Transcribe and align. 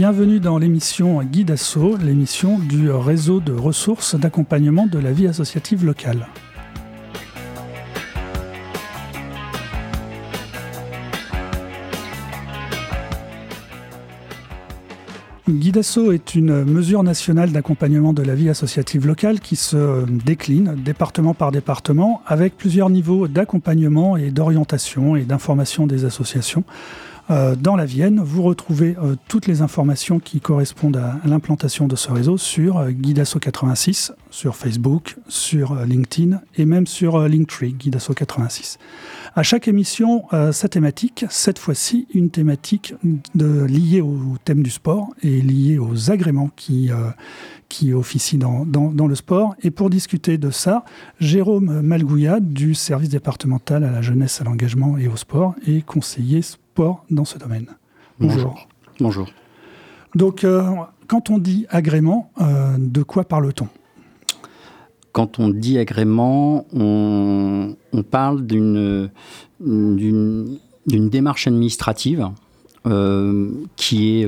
Bienvenue 0.00 0.40
dans 0.40 0.56
l'émission 0.56 1.22
Guide 1.22 1.54
l'émission 2.02 2.58
du 2.58 2.90
réseau 2.90 3.40
de 3.40 3.52
ressources 3.52 4.14
d'accompagnement 4.14 4.86
de 4.86 4.98
la 4.98 5.12
vie 5.12 5.26
associative 5.26 5.84
locale. 5.84 6.26
Guidasso 15.46 16.12
est 16.12 16.34
une 16.34 16.64
mesure 16.64 17.02
nationale 17.02 17.52
d'accompagnement 17.52 18.14
de 18.14 18.22
la 18.22 18.34
vie 18.34 18.48
associative 18.48 19.06
locale 19.06 19.38
qui 19.40 19.56
se 19.56 20.06
décline 20.06 20.76
département 20.76 21.34
par 21.34 21.52
département 21.52 22.22
avec 22.26 22.56
plusieurs 22.56 22.88
niveaux 22.88 23.28
d'accompagnement 23.28 24.16
et 24.16 24.30
d'orientation 24.30 25.14
et 25.16 25.24
d'information 25.24 25.86
des 25.86 26.06
associations. 26.06 26.64
Euh, 27.30 27.54
dans 27.54 27.76
la 27.76 27.84
Vienne, 27.84 28.20
vous 28.20 28.42
retrouvez 28.42 28.96
euh, 28.96 29.14
toutes 29.28 29.46
les 29.46 29.62
informations 29.62 30.18
qui 30.18 30.40
correspondent 30.40 30.96
à, 30.96 31.20
l'implantation 31.24 31.86
de 31.86 31.94
ce 31.94 32.10
réseau 32.10 32.36
sur 32.36 32.78
euh, 32.78 32.90
Guidasso 32.90 33.38
86, 33.38 34.12
sur 34.30 34.56
Facebook, 34.56 35.16
sur 35.28 35.76
LinkedIn 35.76 36.40
et 36.56 36.64
même 36.64 36.88
sur 36.88 37.28
Linktree, 37.28 37.72
Guidasso 37.72 38.14
86. 38.14 38.78
À 39.36 39.44
chaque 39.44 39.68
émission, 39.68 40.24
sa 40.50 40.68
thématique, 40.68 41.24
cette 41.30 41.60
fois-ci 41.60 42.08
une 42.14 42.30
thématique 42.30 42.94
liée 43.34 44.00
au 44.00 44.36
thème 44.44 44.62
du 44.62 44.70
sport 44.70 45.08
et 45.22 45.40
liée 45.40 45.78
aux 45.78 46.10
agréments 46.10 46.50
qui, 46.56 46.90
qui 47.68 47.92
officient 47.92 48.38
dans, 48.66 49.06
le 49.06 49.14
sport. 49.14 49.54
Et 49.62 49.70
pour 49.70 49.88
discuter 49.88 50.36
de 50.36 50.50
ça, 50.50 50.84
Jérôme 51.20 51.80
Malgouillat 51.80 52.40
du 52.40 52.74
service 52.74 53.08
départemental 53.08 53.84
à 53.84 53.90
la 53.90 54.02
jeunesse, 54.02 54.40
à 54.40 54.44
l'engagement 54.44 54.98
et 54.98 55.06
au 55.06 55.16
sport 55.16 55.54
et 55.66 55.82
conseiller 55.82 56.42
sport 56.80 57.04
dans 57.10 57.26
ce 57.26 57.36
domaine. 57.36 57.66
Bonjour. 58.18 58.66
Bonjour. 59.00 59.26
Donc, 60.14 60.44
euh, 60.44 60.62
quand 61.08 61.28
on 61.28 61.36
dit 61.36 61.66
agrément, 61.68 62.30
euh, 62.40 62.76
de 62.78 63.02
quoi 63.02 63.24
parle-t-on? 63.24 63.68
Quand 65.12 65.38
on 65.38 65.50
dit 65.50 65.78
agrément, 65.78 66.66
on, 66.72 67.76
parle 68.10 68.46
d'une 68.46 69.10
démarche 70.86 71.46
administrative 71.46 72.30
euh, 72.86 73.50
qui 73.76 74.22
est 74.22 74.26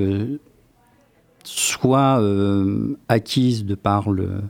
soit 1.44 2.20
euh, 2.20 2.96
acquise 3.08 3.64
de 3.64 3.74
par 3.74 4.10
le, 4.10 4.42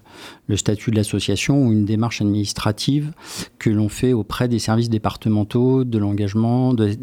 statut 0.57 0.91
de 0.91 0.97
l'association 0.97 1.67
ou 1.67 1.73
une 1.73 1.85
démarche 1.85 2.21
administrative 2.21 3.13
que 3.59 3.71
l'on 3.71 3.89
fait 3.89 4.13
auprès 4.13 4.49
des 4.49 4.59
services 4.59 4.91
départementaux 4.91 5.85
de 5.85 5.99
l'engagement 5.99 6.75
de, 6.75 6.95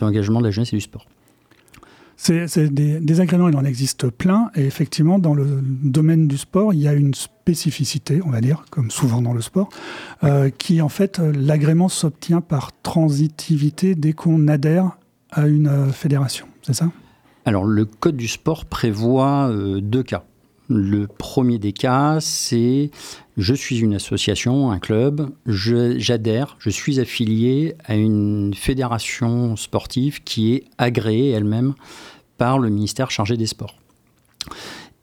l'engagement 0.00 0.40
de 0.40 0.46
la 0.46 0.50
jeunesse 0.50 0.72
et 0.72 0.76
du 0.76 0.80
sport. 0.80 1.06
C'est 2.16 2.72
des, 2.72 3.20
agréments, 3.20 3.48
il 3.48 3.56
en 3.56 3.64
existe 3.64 4.08
plein. 4.08 4.50
Et 4.54 4.64
effectivement, 4.64 5.18
dans 5.18 5.34
le 5.34 5.60
domaine 5.62 6.26
du 6.26 6.38
sport, 6.38 6.72
il 6.72 6.80
y 6.80 6.88
a 6.88 6.94
une 6.94 7.12
spécificité, 7.12 8.20
on 8.24 8.30
va 8.30 8.40
dire, 8.40 8.64
comme 8.70 8.90
souvent 8.90 9.20
dans 9.20 9.34
le 9.34 9.42
sport, 9.42 9.68
euh, 10.24 10.48
qui 10.48 10.80
en 10.80 10.88
fait, 10.88 11.18
l'agrément 11.18 11.90
s'obtient 11.90 12.40
par 12.40 12.70
transitivité 12.82 13.94
dès 13.94 14.14
qu'on 14.14 14.48
adhère 14.48 14.96
à 15.30 15.46
une 15.46 15.68
euh, 15.68 15.92
fédération. 15.92 16.46
C'est 16.62 16.74
ça? 16.74 16.90
Alors, 17.46 17.64
le 17.64 17.84
Code 17.84 18.16
du 18.16 18.26
sport 18.26 18.64
prévoit 18.64 19.48
euh, 19.48 19.80
deux 19.80 20.02
cas. 20.02 20.24
Le 20.68 21.06
premier 21.06 21.60
des 21.60 21.72
cas, 21.72 22.18
c'est 22.20 22.90
je 23.36 23.54
suis 23.54 23.78
une 23.78 23.94
association, 23.94 24.72
un 24.72 24.80
club, 24.80 25.30
j'adhère, 25.46 26.56
je, 26.58 26.70
suis 26.70 26.98
affilié 26.98 27.76
à 27.84 27.94
une 27.94 28.52
fédération 28.52 29.54
sportive 29.54 30.24
qui 30.24 30.54
est 30.54 30.64
agréée 30.76 31.30
elle-même 31.30 31.74
par 32.36 32.58
le 32.58 32.68
ministère 32.68 33.12
chargé 33.12 33.36
des 33.36 33.46
sports. 33.46 33.76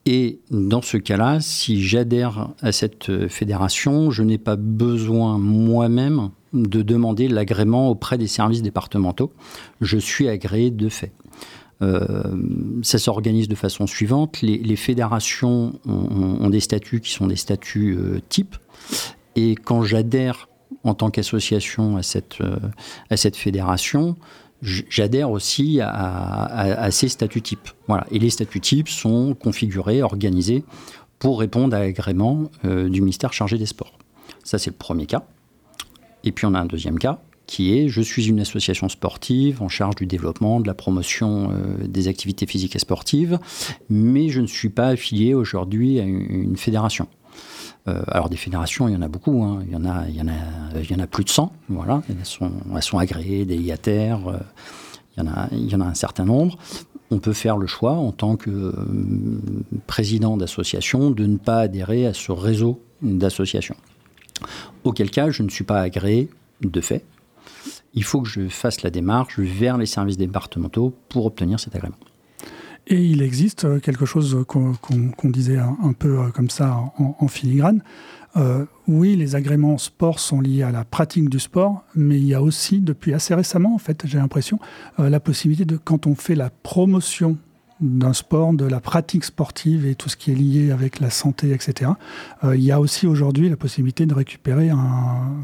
Et 0.04 0.38
dans 0.50 0.82
ce 0.82 0.98
cas-là, 0.98 1.40
si 1.40 1.82
j'adhère 1.82 2.50
à 2.60 2.72
cette 2.72 3.28
fédération, 3.28 4.10
je 4.10 4.22
n'ai 4.22 4.36
pas 4.36 4.56
besoin 4.56 5.38
moi-même 5.38 6.28
de 6.52 6.82
demander 6.82 7.26
l'agrément 7.26 7.88
auprès 7.88 8.18
des 8.18 8.26
services 8.26 8.60
départementaux. 8.60 9.32
Je 9.80 9.96
suis 9.96 10.28
agréé 10.28 10.70
de 10.70 10.90
fait. 10.90 11.12
Euh, 11.82 12.22
ça 12.82 12.98
s'organise 12.98 13.48
de 13.48 13.54
façon 13.54 13.86
suivante. 13.86 14.40
Les, 14.42 14.76
fédérations 14.76 15.78
ont, 15.86 16.50
des 16.50 16.60
statuts 16.60 17.00
qui 17.00 17.10
sont 17.10 17.26
des 17.26 17.36
statuts 17.36 17.96
euh, 17.98 18.20
types. 18.28 18.56
Et 19.36 19.54
quand 19.54 19.82
j'adhère 19.82 20.48
en 20.84 20.94
tant 20.94 21.10
qu'association 21.10 21.96
à 21.96 22.02
cette, 22.02 22.40
euh, 22.40 22.56
fédération, 23.34 24.16
j'adhère 24.62 25.30
aussi 25.30 25.80
à, 25.82 26.88
ces 26.90 27.08
statuts 27.08 27.42
types. 27.42 27.68
Voilà. 27.88 28.06
Et 28.10 28.18
les 28.18 28.30
statuts 28.30 28.60
types 28.60 28.88
sont 28.88 29.34
configurés, 29.34 30.02
organisés 30.02 30.64
pour 31.18 31.40
répondre 31.40 31.76
à 31.76 31.80
l'agrément 31.80 32.50
du 32.64 33.00
ministère 33.00 33.32
chargé 33.32 33.56
des 33.56 33.66
sports. 33.66 33.98
Ça, 34.42 34.58
c'est 34.58 34.70
le 34.70 34.76
premier 34.76 35.06
cas. 35.06 35.24
Et 36.22 36.32
puis 36.32 36.46
on 36.46 36.54
a 36.54 36.60
un 36.60 36.66
deuxième 36.66 36.98
cas 36.98 37.20
qui 37.46 37.76
est 37.76 37.88
je 37.88 38.00
suis 38.00 38.26
une 38.28 38.40
association 38.40 38.88
sportive 38.88 39.62
en 39.62 39.68
charge 39.68 39.96
du 39.96 40.06
développement, 40.06 40.60
de 40.60 40.66
la 40.66 40.74
promotion 40.74 41.50
euh, 41.52 41.86
des 41.86 42.08
activités 42.08 42.46
physiques 42.46 42.76
et 42.76 42.78
sportives, 42.78 43.38
mais 43.90 44.28
je 44.28 44.40
ne 44.40 44.46
suis 44.46 44.70
pas 44.70 44.88
affilié 44.88 45.34
aujourd'hui 45.34 46.00
à 46.00 46.04
une, 46.04 46.56
fédération. 46.56 47.08
Euh, 47.86 48.02
alors 48.08 48.30
des 48.30 48.36
fédérations, 48.36 48.88
il 48.88 48.94
y 48.94 48.96
en 48.96 49.02
a 49.02 49.08
beaucoup, 49.08 49.42
hein. 49.42 49.62
il, 49.66 49.72
y 49.72 49.76
en 49.76 49.84
a, 49.84 50.08
il, 50.08 50.16
y 50.16 50.22
en 50.94 50.98
a, 50.98 51.06
plus 51.06 51.24
de 51.24 51.28
100, 51.28 51.52
voilà. 51.68 52.02
elles, 52.08 52.24
sont, 52.24 52.98
agréées, 52.98 53.44
délégataires, 53.44 54.26
euh, 54.28 54.38
il, 55.16 55.24
il 55.52 55.70
y 55.70 55.74
en 55.74 55.80
a 55.80 55.86
un 55.86 55.94
certain 55.94 56.24
nombre. 56.24 56.56
On 57.10 57.18
peut 57.18 57.34
faire 57.34 57.58
le 57.58 57.66
choix 57.66 57.92
en 57.92 58.12
tant 58.12 58.36
que 58.36 58.74
président 59.86 60.36
d'association 60.36 61.10
de 61.10 61.26
ne 61.26 61.36
pas 61.36 61.60
adhérer 61.60 62.06
à 62.06 62.14
ce 62.14 62.32
réseau 62.32 62.80
d'associations. 63.02 63.76
Auquel 64.84 65.10
cas, 65.10 65.30
je 65.30 65.42
ne 65.42 65.50
suis 65.50 65.64
pas 65.64 65.80
agréé 65.80 66.30
de 66.62 66.80
fait, 66.80 67.04
il 67.94 68.04
faut 68.04 68.20
que 68.20 68.28
je 68.28 68.48
fasse 68.48 68.82
la 68.82 68.90
démarche 68.90 69.38
vers 69.38 69.78
les 69.78 69.86
services 69.86 70.16
départementaux 70.16 70.94
pour 71.08 71.26
obtenir 71.26 71.60
cet 71.60 71.74
agrément. 71.74 71.96
Et 72.86 73.02
il 73.02 73.22
existe 73.22 73.64
euh, 73.64 73.80
quelque 73.80 74.04
chose 74.04 74.44
qu'on 74.46 75.30
disait 75.30 75.58
un, 75.58 75.92
peu 75.98 76.18
euh, 76.18 76.28
comme 76.30 76.50
ça 76.50 76.92
en, 76.98 77.28
filigrane. 77.28 77.82
Euh, 78.36 78.66
oui, 78.88 79.16
les 79.16 79.36
agréments 79.36 79.78
sport 79.78 80.18
sont 80.18 80.40
liés 80.40 80.62
à 80.62 80.70
la 80.70 80.84
pratique 80.84 81.30
du 81.30 81.38
sport, 81.38 81.84
mais 81.94 82.18
il 82.18 82.26
y 82.26 82.34
a 82.34 82.42
aussi, 82.42 82.80
depuis 82.80 83.14
assez 83.14 83.34
récemment, 83.34 83.74
en 83.74 83.78
fait, 83.78 84.02
j'ai 84.04 84.18
l'impression, 84.18 84.58
la 84.98 85.20
possibilité 85.20 85.64
de, 85.64 85.76
quand 85.76 86.06
on 86.06 86.14
fait 86.14 86.34
la 86.34 86.50
promotion 86.50 87.38
d'un 87.80 88.12
sport, 88.12 88.52
de 88.52 88.64
la 88.64 88.80
pratique 88.80 89.24
sportive 89.24 89.86
et 89.86 89.94
tout 89.94 90.08
ce 90.08 90.16
qui 90.16 90.32
est 90.32 90.34
lié 90.34 90.70
avec 90.72 91.00
la 91.00 91.10
santé, 91.10 91.52
etc. 91.52 91.92
il 92.44 92.62
y 92.62 92.72
a 92.72 92.80
aussi 92.80 93.06
aujourd'hui 93.06 93.48
la 93.48 93.56
possibilité 93.56 94.06
de 94.06 94.14
récupérer 94.14 94.70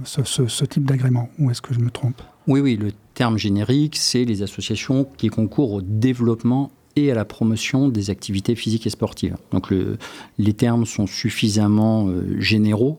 ce, 0.05 0.65
type 0.65 0.85
d'agrément. 0.85 1.29
Ou 1.39 1.51
est-ce 1.51 1.63
que 1.63 1.75
je 1.75 1.81
me 1.81 1.91
trompe? 1.91 2.23
Oui, 2.51 2.61
oui, 2.61 2.77
le 2.77 2.91
terme 3.15 3.39
générique, 3.39 3.97
c'est 3.97 4.25
les 4.25 4.43
associations 4.43 5.07
qui 5.17 5.29
concourent 5.29 5.73
au 5.73 5.83
développement 5.83 6.73
et 6.97 7.13
à 7.13 7.15
la 7.15 7.25
promotion 7.25 7.89
des 7.89 8.11
activités 8.11 8.57
physiques 8.57 8.89
et 8.89 8.91
sportives. 8.91 9.37
Donc 9.53 9.69
les 9.71 10.53
termes 10.53 10.85
sont 10.85 11.07
suffisamment 11.07 12.09
euh, 12.09 12.41
généraux 12.41 12.99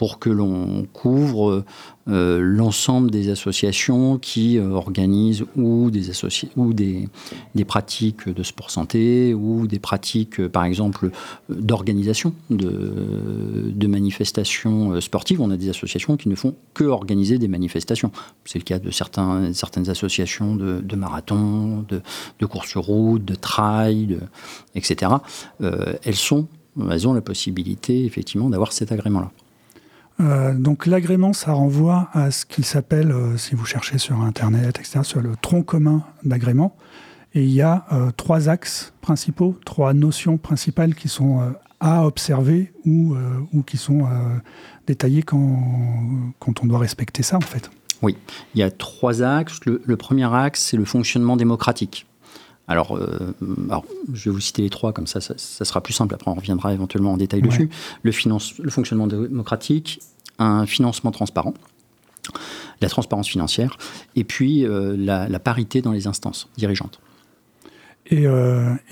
pour 0.00 0.18
que 0.18 0.30
l'on 0.30 0.86
couvre 0.94 1.62
euh, 2.08 2.40
l'ensemble 2.40 3.10
des 3.10 3.28
associations 3.28 4.16
qui 4.16 4.56
euh, 4.56 4.70
organisent 4.70 5.44
ou 5.56 5.90
des, 5.90 6.10
ou 6.56 6.72
des, 6.72 7.06
des, 7.54 7.64
pratiques 7.66 8.26
de 8.26 8.42
sport 8.42 8.70
santé 8.70 9.34
ou 9.34 9.66
des 9.66 9.78
pratiques, 9.78 10.40
euh, 10.40 10.48
par 10.48 10.64
exemple, 10.64 11.10
d'organisation 11.50 12.32
de, 12.48 13.70
de, 13.74 13.86
manifestations 13.86 14.98
sportives. 15.02 15.42
On 15.42 15.50
a 15.50 15.58
des 15.58 15.68
associations 15.68 16.16
qui 16.16 16.30
ne 16.30 16.34
font 16.34 16.54
que 16.72 16.84
organiser 16.84 17.36
des 17.36 17.48
manifestations. 17.48 18.10
C'est 18.46 18.58
le 18.58 18.64
cas 18.64 18.78
de 18.78 18.90
certains, 18.90 19.52
certaines 19.52 19.90
associations 19.90 20.56
de, 20.56 20.80
de 20.80 20.96
marathon, 20.96 21.84
de, 21.90 22.00
de 22.38 22.46
course 22.46 22.70
sur 22.70 22.84
route, 22.84 23.22
de 23.22 23.34
trail, 23.34 24.18
etc. 24.74 25.12
elles, 25.60 26.16
sont, 26.16 26.46
elles 26.90 27.06
ont 27.06 27.12
la 27.12 27.20
possibilité, 27.20 28.06
effectivement, 28.06 28.48
d'avoir 28.48 28.72
cet 28.72 28.92
agrément-là. 28.92 29.30
Euh, 30.20 30.54
donc 30.54 30.86
l'agrément, 30.86 31.32
ça 31.32 31.52
renvoie 31.52 32.08
à 32.12 32.30
ce 32.30 32.44
qu'il 32.44 32.64
s'appelle, 32.64 33.10
euh, 33.10 33.36
si 33.36 33.54
vous 33.54 33.64
cherchez 33.64 33.98
sur 33.98 34.20
Internet, 34.20 34.78
etc., 34.78 35.00
sur 35.02 35.20
le 35.20 35.34
tronc 35.36 35.62
commun 35.62 36.04
d'agrément. 36.24 36.76
Et 37.34 37.44
il 37.44 37.50
y 37.50 37.62
a 37.62 37.86
euh, 37.92 38.10
trois 38.16 38.48
axes 38.48 38.92
principaux, 39.00 39.58
trois 39.64 39.94
notions 39.94 40.36
principales 40.36 40.94
qui 40.94 41.08
sont 41.08 41.54
à 41.78 42.04
observer 42.04 42.72
ou, 42.84 43.16
qui 43.66 43.78
sont 43.78 44.06
détaillées 44.86 45.22
quand 45.22 46.62
on 46.62 46.66
doit 46.66 46.78
respecter 46.78 47.22
ça, 47.22 47.36
en 47.36 47.40
fait. 47.40 47.70
Oui, 48.02 48.16
il 48.54 48.60
y 48.60 48.62
a 48.62 48.70
trois 48.70 49.22
axes. 49.22 49.60
Le, 49.64 49.96
premier 49.96 50.32
axe, 50.34 50.62
c'est 50.62 50.76
le 50.76 50.84
fonctionnement 50.84 51.36
démocratique. 51.36 52.06
Alors, 52.70 52.96
je 54.12 54.30
vais 54.30 54.30
vous 54.30 54.40
citer 54.40 54.62
les 54.62 54.70
trois, 54.70 54.92
comme 54.92 55.08
ça, 55.08 55.20
ça, 55.20 55.34
sera 55.36 55.80
plus 55.80 55.92
simple. 55.92 56.14
Après, 56.14 56.30
on 56.30 56.34
reviendra 56.34 56.72
éventuellement 56.72 57.12
en 57.12 57.16
détail 57.16 57.42
dessus. 57.42 57.68
Le, 58.04 58.12
finance, 58.12 58.56
le 58.58 58.70
fonctionnement 58.70 59.08
démocratique, 59.08 60.00
un 60.38 60.66
financement 60.66 61.10
transparent, 61.10 61.52
la 62.80 62.88
transparence 62.88 63.28
financière, 63.28 63.76
et 64.14 64.22
puis 64.22 64.64
euh, 64.64 64.94
la, 64.96 65.40
parité 65.40 65.82
dans 65.82 65.90
les 65.90 66.06
instances 66.06 66.48
dirigeantes. 66.56 67.00
Et, 68.06 68.26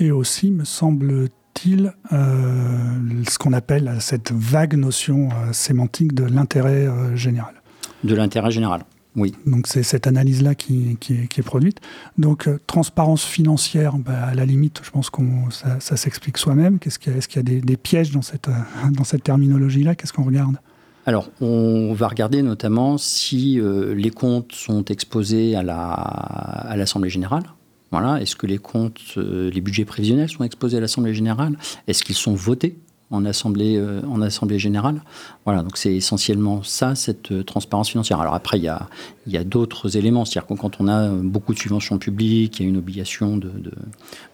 et 0.01 0.11
aussi, 0.11 0.51
me 0.51 0.65
semble-t-il, 0.65 1.95
ce 2.11 3.39
qu'on 3.39 3.53
appelle 3.53 3.99
cette 4.01 4.33
vague 4.33 4.75
notion 4.75 5.29
sémantique 5.53 6.15
de 6.15 6.25
l'intérêt 6.25 6.89
général. 7.17 7.55
De 8.03 8.17
l'intérêt 8.17 8.51
général. 8.51 8.83
Oui. 9.19 9.35
Donc 9.47 9.67
c'est 9.67 9.83
cette 9.83 10.07
analyse-là 10.07 10.55
qui, 10.55 10.97
est 11.11 11.43
produite. 11.43 11.81
Donc 12.17 12.47
euh, 12.47 12.59
transparence 12.67 13.25
financière, 13.25 13.99
bah, 13.99 14.27
à 14.27 14.35
la 14.35 14.47
limite, 14.47 14.81
je 14.83 14.91
pense 14.91 15.11
que 15.11 15.21
ça, 15.51 15.97
s'explique 15.97 16.39
soi-même. 16.39 16.79
Est-ce 16.87 16.99
qu'il 16.99 17.13
y 17.13 17.39
a, 17.39 17.43
des, 17.61 17.77
pièges 17.77 18.13
dans 18.13 18.23
cette, 18.23 18.49
euh, 18.49 18.53
dans 18.93 19.05
cette 19.05 19.25
terminologie-là? 19.25 19.97
Qu'est-ce 19.97 20.13
qu'on 20.13 20.25
regarde? 20.25 20.57
Alors, 21.05 21.31
on 21.41 21.95
va 21.95 22.07
regarder 22.07 22.43
notamment 22.43 22.97
si 22.97 23.59
euh, 23.59 23.95
les 23.95 24.11
comptes 24.11 24.53
sont 24.53 24.85
exposés 24.85 25.57
à 25.57 25.63
l'Assemblée 25.63 27.09
la, 27.09 27.11
à 27.11 27.13
générale. 27.13 27.43
Voilà. 27.91 28.21
Est-ce 28.21 28.37
que 28.37 28.47
les 28.47 28.59
comptes, 28.59 29.17
les 29.17 29.61
budgets 29.63 29.87
prévisionnels 29.87 30.29
sont 30.29 30.45
exposés 30.45 30.77
à 30.77 30.81
l'Assemblée 30.81 31.15
générale? 31.15 31.57
Est-ce 31.87 32.05
qu'ils 32.05 32.15
sont 32.15 32.35
votés? 32.35 32.79
En 33.11 33.25
assemblée, 33.25 33.77
euh, 33.77 34.03
en 34.09 34.21
assemblée 34.21 34.59
générale. 34.59 35.03
Voilà, 35.45 35.63
donc 35.63 35.77
c'est 35.77 35.95
essentiellement 35.95 36.63
ça, 36.63 36.95
cette 36.95 37.33
euh, 37.33 37.43
transparence 37.43 37.89
financière. 37.89 38.21
Alors 38.21 38.35
après, 38.35 38.59
il 38.59 38.65
y 38.65 38.69
a, 38.69 38.89
y 39.27 39.37
a 39.37 39.45
d'autres 39.45 39.97
éléments, 39.97 40.25
c'est-à-dire 40.25 40.47
que 40.47 40.61
quand 40.61 40.81
on 40.81 40.89
a 40.89 41.09
beaucoup 41.09 41.55
de 41.55 41.59
subventions 41.59 41.99
publiques, 41.99 42.61
il 42.61 42.65
y 42.65 42.67
a 42.67 42.69
une 42.69 42.77
obligation 42.77 43.37
de, 43.37 43.51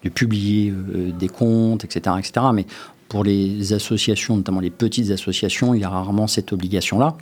de, 0.03 0.09
publier 0.09 0.71
euh, 0.71 1.11
des 1.11 1.29
comptes, 1.29 1.85
etc., 1.85 2.15
etc. 2.19 2.47
Mais 2.53 2.65
pour 3.07 3.23
les 3.23 3.73
associations, 3.73 4.35
notamment 4.35 4.59
les 4.59 4.69
petites 4.69 5.11
associations, 5.11 5.73
il 5.73 5.81
y 5.81 5.83
a 5.83 5.89
rarement 5.89 6.27
cette 6.27 6.51
obligation-là. 6.51 7.15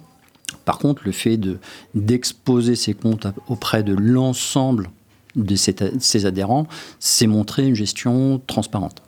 Par 0.66 0.78
contre, 0.80 1.04
le 1.06 1.12
fait 1.12 1.38
de, 1.38 1.60
d'exposer 1.94 2.76
ces 2.76 2.94
comptes 2.94 3.28
auprès 3.48 3.84
de 3.84 3.94
l'ensemble 3.94 4.90
de 5.36 5.56
ces 5.56 6.26
adhérents, 6.26 6.68
c'est 7.00 7.26
montrer 7.26 7.68
une 7.68 7.74
gestion 7.74 8.40
transparente 8.46 9.02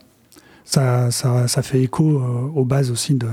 ça, 0.66 1.12
ça, 1.12 1.62
fait 1.62 1.82
écho 1.82 2.18
euh, 2.18 2.50
aux 2.56 2.66
bases 2.66 2.90
aussi 2.90 3.14
de, 3.14 3.28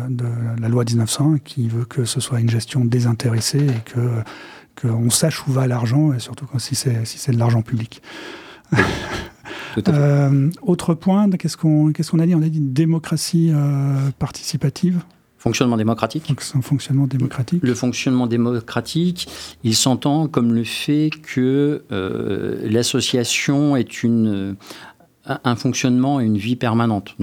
la 0.60 0.68
loi 0.68 0.84
1901 0.84 1.38
qui 1.38 1.66
veut 1.66 1.86
que 1.86 2.04
ce 2.04 2.20
soit 2.20 2.40
une 2.40 2.50
gestion 2.50 2.84
désintéressée 2.84 3.66
et 3.66 3.90
que 3.90 4.00
qu'on 4.80 5.10
sache 5.10 5.46
où 5.46 5.52
va 5.52 5.66
l'argent, 5.66 6.14
et 6.14 6.18
surtout 6.18 6.46
quand, 6.46 6.58
si 6.58 6.74
c'est 6.74 7.04
si 7.04 7.30
de 7.30 7.38
l'argent 7.38 7.62
public. 7.62 8.02
Euh, 9.88 10.50
autre 10.60 10.92
point, 10.92 11.30
qu'est-ce 11.30 11.56
qu'on 11.56 11.92
qu'est-ce 11.92 12.10
qu'on 12.10 12.18
a 12.18 12.26
dit? 12.26 12.34
On 12.34 12.42
a 12.42 12.48
dit 12.48 12.60
démocratie 12.60 13.50
euh, 13.52 14.10
participative. 14.18 15.00
Fonctionnement 15.38 15.78
démocratique. 15.78 16.30
fonctionnement 16.60 17.06
démocratique. 17.06 17.62
Le 17.62 17.74
fonctionnement 17.74 18.26
démocratique, 18.26 19.28
il 19.64 19.74
s'entend 19.74 20.28
comme 20.28 20.52
le 20.52 20.62
fait 20.64 21.08
que 21.22 21.82
l'association 22.64 23.74
est 23.76 24.02
une 24.02 24.56
un 25.26 25.56
fonctionnement 25.56 26.20
et 26.20 26.24
une 26.24 26.36
vie 26.36 26.56
permanente. 26.56 27.14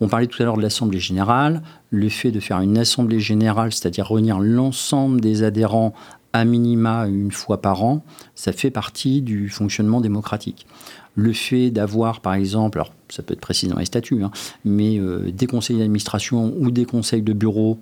On 0.00 0.08
parlait 0.08 0.26
tout 0.26 0.42
à 0.42 0.44
l'heure 0.44 0.56
de 0.56 0.62
l'Assemblée 0.62 0.98
générale. 0.98 1.62
Le 1.90 2.08
fait 2.08 2.30
de 2.30 2.40
faire 2.40 2.60
une 2.60 2.76
Assemblée 2.76 3.20
générale, 3.20 3.72
c'est-à-dire 3.72 4.10
réunir 4.10 4.38
l'ensemble 4.40 5.20
des 5.20 5.42
adhérents 5.42 5.94
à 6.32 6.44
minima 6.44 7.06
une 7.06 7.32
fois 7.32 7.62
par 7.62 7.82
an, 7.82 8.04
ça 8.34 8.52
fait 8.52 8.70
partie 8.70 9.22
du 9.22 9.48
fonctionnement 9.48 10.02
démocratique. 10.02 10.66
Le 11.14 11.32
fait 11.32 11.70
d'avoir, 11.70 12.20
par 12.20 12.34
exemple, 12.34 12.76
alors 12.76 12.92
ça 13.08 13.22
peut 13.22 13.32
être 13.32 13.40
précis 13.40 13.68
dans 13.68 13.78
les 13.78 13.86
statuts, 13.86 14.22
hein, 14.22 14.30
mais 14.66 14.98
euh, 14.98 15.30
des 15.32 15.46
conseils 15.46 15.78
d'administration 15.78 16.52
ou 16.58 16.70
des 16.70 16.84
conseils 16.84 17.22
de 17.22 17.32
bureau 17.32 17.78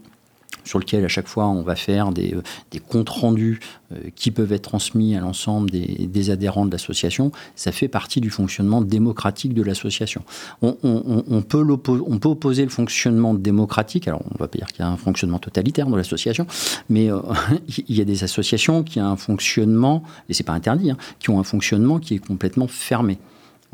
sur 0.65 0.79
lequel 0.79 1.05
à 1.05 1.09
chaque 1.09 1.29
fois 1.29 1.47
on 1.47 1.63
va 1.63 1.77
faire 1.77 2.11
des, 2.11 2.35
euh, 2.35 2.79
comptes 2.89 3.09
rendus 3.09 3.61
euh, 3.93 3.97
qui 4.15 4.31
peuvent 4.31 4.53
être 4.53 4.63
transmis 4.63 5.17
à 5.17 5.21
l'ensemble 5.21 5.71
des, 5.71 6.31
adhérents 6.31 6.65
de 6.65 6.73
l'association, 6.73 7.33
ça 7.55 7.71
fait 7.71 7.89
partie 7.89 8.21
du 8.21 8.31
fonctionnement 8.31 8.81
démocratique 8.81 9.53
de 9.53 9.63
l'association. 9.63 10.23
On, 10.63 11.43
peut 11.43 11.59
opposer 11.61 12.65
le 12.65 12.71
fonctionnement 12.71 13.35
démocratique, 13.35 14.09
alors 14.09 14.23
on 14.35 14.39
va 14.39 14.49
pas 14.49 14.57
dire 14.57 14.69
qu'il 14.69 14.81
y 14.81 14.83
a 14.83 14.89
un 14.89 14.97
fonctionnement 14.97 15.39
totalitaire 15.39 15.87
dans 15.87 15.97
l'association, 15.97 16.47
mais 16.89 17.11
euh, 17.11 17.21
il 17.89 17.95
y 17.95 18.01
a 18.01 18.05
des 18.05 18.25
associations 18.25 18.83
qui 18.83 19.01
ont 19.01 19.07
un 19.07 19.17
fonctionnement, 19.17 20.03
et 20.29 20.35
c'est 20.35 20.45
pas 20.45 20.55
interdit, 20.55 20.91
hein, 20.91 20.97
qui 21.19 21.29
ont 21.29 21.39
un 21.39 21.45
fonctionnement 21.45 21.99
qui 21.99 22.15
est 22.15 22.27
complètement 22.27 22.69
fermé. 22.69 23.19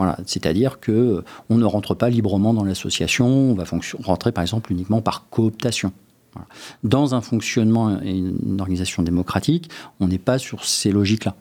Voilà, 0.01 0.17
c'est-à-dire 0.25 0.81
que 0.81 1.23
on 1.51 1.57
ne 1.57 1.65
rentre 1.67 1.95
pas 1.95 2.09
librement 2.09 2.55
dans 2.55 2.65
l'association, 2.65 3.27
on 3.27 3.55
va 3.55 3.65
rentrer 4.03 4.33
par 4.33 4.43
exemple 4.43 4.73
uniquement 4.73 5.03
par 5.03 5.29
cooptation. 5.29 5.93
Dans 6.85 7.15
un 7.15 7.21
fonctionnement 7.21 8.00
et 8.03 8.17
une 8.17 8.61
organisation 8.61 9.03
démocratique, 9.03 9.71
on 9.99 10.09
n'est 10.09 10.19
pas 10.19 10.38
sur 10.38 10.65
ces 10.65 10.93
logiques-là. 10.93 11.35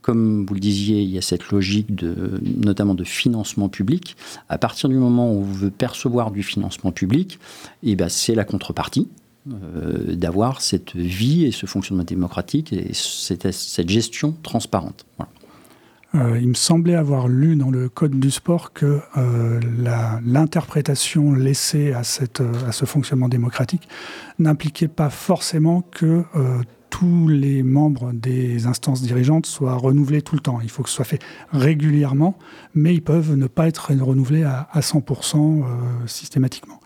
Comme 0.00 0.46
vous 0.46 0.54
le 0.54 0.60
disiez, 0.60 1.02
il 1.02 1.10
y 1.10 1.18
a 1.18 1.22
cette 1.22 1.50
logique 1.50 1.94
de, 1.94 2.40
notamment 2.56 2.94
de 2.94 3.02
financement 3.02 3.68
public. 3.68 4.16
À 4.48 4.56
partir 4.56 4.88
du 4.88 4.94
moment 4.94 5.32
où 5.32 5.40
on 5.40 5.52
veut 5.52 5.72
percevoir 5.72 6.30
du 6.30 6.44
financement 6.44 6.92
public, 6.92 7.40
eh 7.82 7.96
ben 7.96 8.08
c'est 8.08 8.34
la 8.34 8.44
contrepartie. 8.44 9.08
Euh, 9.50 10.14
d'avoir 10.14 10.60
cette 10.60 10.94
vie 10.94 11.46
et 11.46 11.50
ce 11.50 11.66
fonctionnement 11.66 12.04
démocratique 12.04 12.72
et 12.72 12.90
cette, 12.92 13.50
cette 13.50 13.88
gestion 13.88 14.36
transparente. 14.44 15.04
Voilà. 15.18 15.32
Euh, 16.14 16.38
il 16.38 16.48
me 16.48 16.54
semblait 16.54 16.94
avoir 16.94 17.28
lu 17.28 17.56
dans 17.56 17.70
le 17.70 17.88
Code 17.88 18.18
du 18.18 18.30
sport 18.30 18.72
que 18.72 19.00
euh, 19.16 19.60
l'interprétation 20.24 21.32
laissée 21.32 21.92
à, 21.92 22.02
cette, 22.04 22.40
euh, 22.40 22.52
à, 22.68 22.72
ce 22.72 22.84
fonctionnement 22.84 23.28
démocratique 23.28 23.88
n'impliquait 24.38 24.88
pas 24.88 25.10
forcément 25.10 25.82
que 25.82 26.24
tous 26.90 27.28
les 27.28 27.62
membres 27.62 28.12
des 28.12 28.66
instances 28.66 29.00
dirigeantes 29.00 29.46
soient 29.46 29.76
renouvelés 29.76 30.20
tout 30.20 30.34
le 30.34 30.42
temps. 30.42 30.60
Il 30.62 30.68
faut 30.68 30.82
que 30.82 30.90
ce 30.90 30.96
soit 30.96 31.04
fait 31.06 31.20
régulièrement, 31.50 32.36
mais 32.74 32.94
ils 32.94 33.02
peuvent 33.02 33.34
ne 33.34 33.46
pas 33.46 33.66
être 33.66 33.92
renouvelés 33.94 34.42
à, 34.42 34.68
à 34.72 34.80
100% 34.80 35.64
systématiquement 36.06 36.80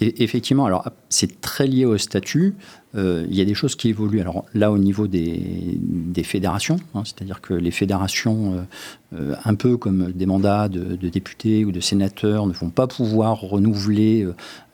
effectivement, 0.00 0.64
alors 0.64 0.88
c'est 1.08 1.40
très 1.40 1.66
lié 1.66 1.84
au 1.84 1.98
statut. 1.98 2.54
Euh, 2.96 3.24
il 3.28 3.36
y 3.36 3.40
a 3.40 3.44
des 3.44 3.54
choses 3.54 3.76
qui 3.76 3.88
évoluent. 3.88 4.20
Alors 4.20 4.44
là, 4.54 4.72
au 4.72 4.78
niveau 4.78 5.06
des, 5.06 5.78
fédérations, 6.24 6.76
hein, 6.94 7.02
c'est-à-dire 7.04 7.40
que 7.40 7.54
les 7.54 7.70
fédérations, 7.70 8.54
euh, 8.54 9.18
euh, 9.18 9.34
un 9.44 9.54
peu 9.54 9.76
comme 9.76 10.12
des 10.12 10.26
mandats 10.26 10.68
de, 10.68 10.96
députés 11.08 11.64
ou 11.64 11.72
de 11.72 11.80
sénateurs, 11.80 12.46
ne 12.46 12.52
vont 12.52 12.70
pas 12.70 12.86
pouvoir 12.86 13.40
renouveler, 13.40 14.26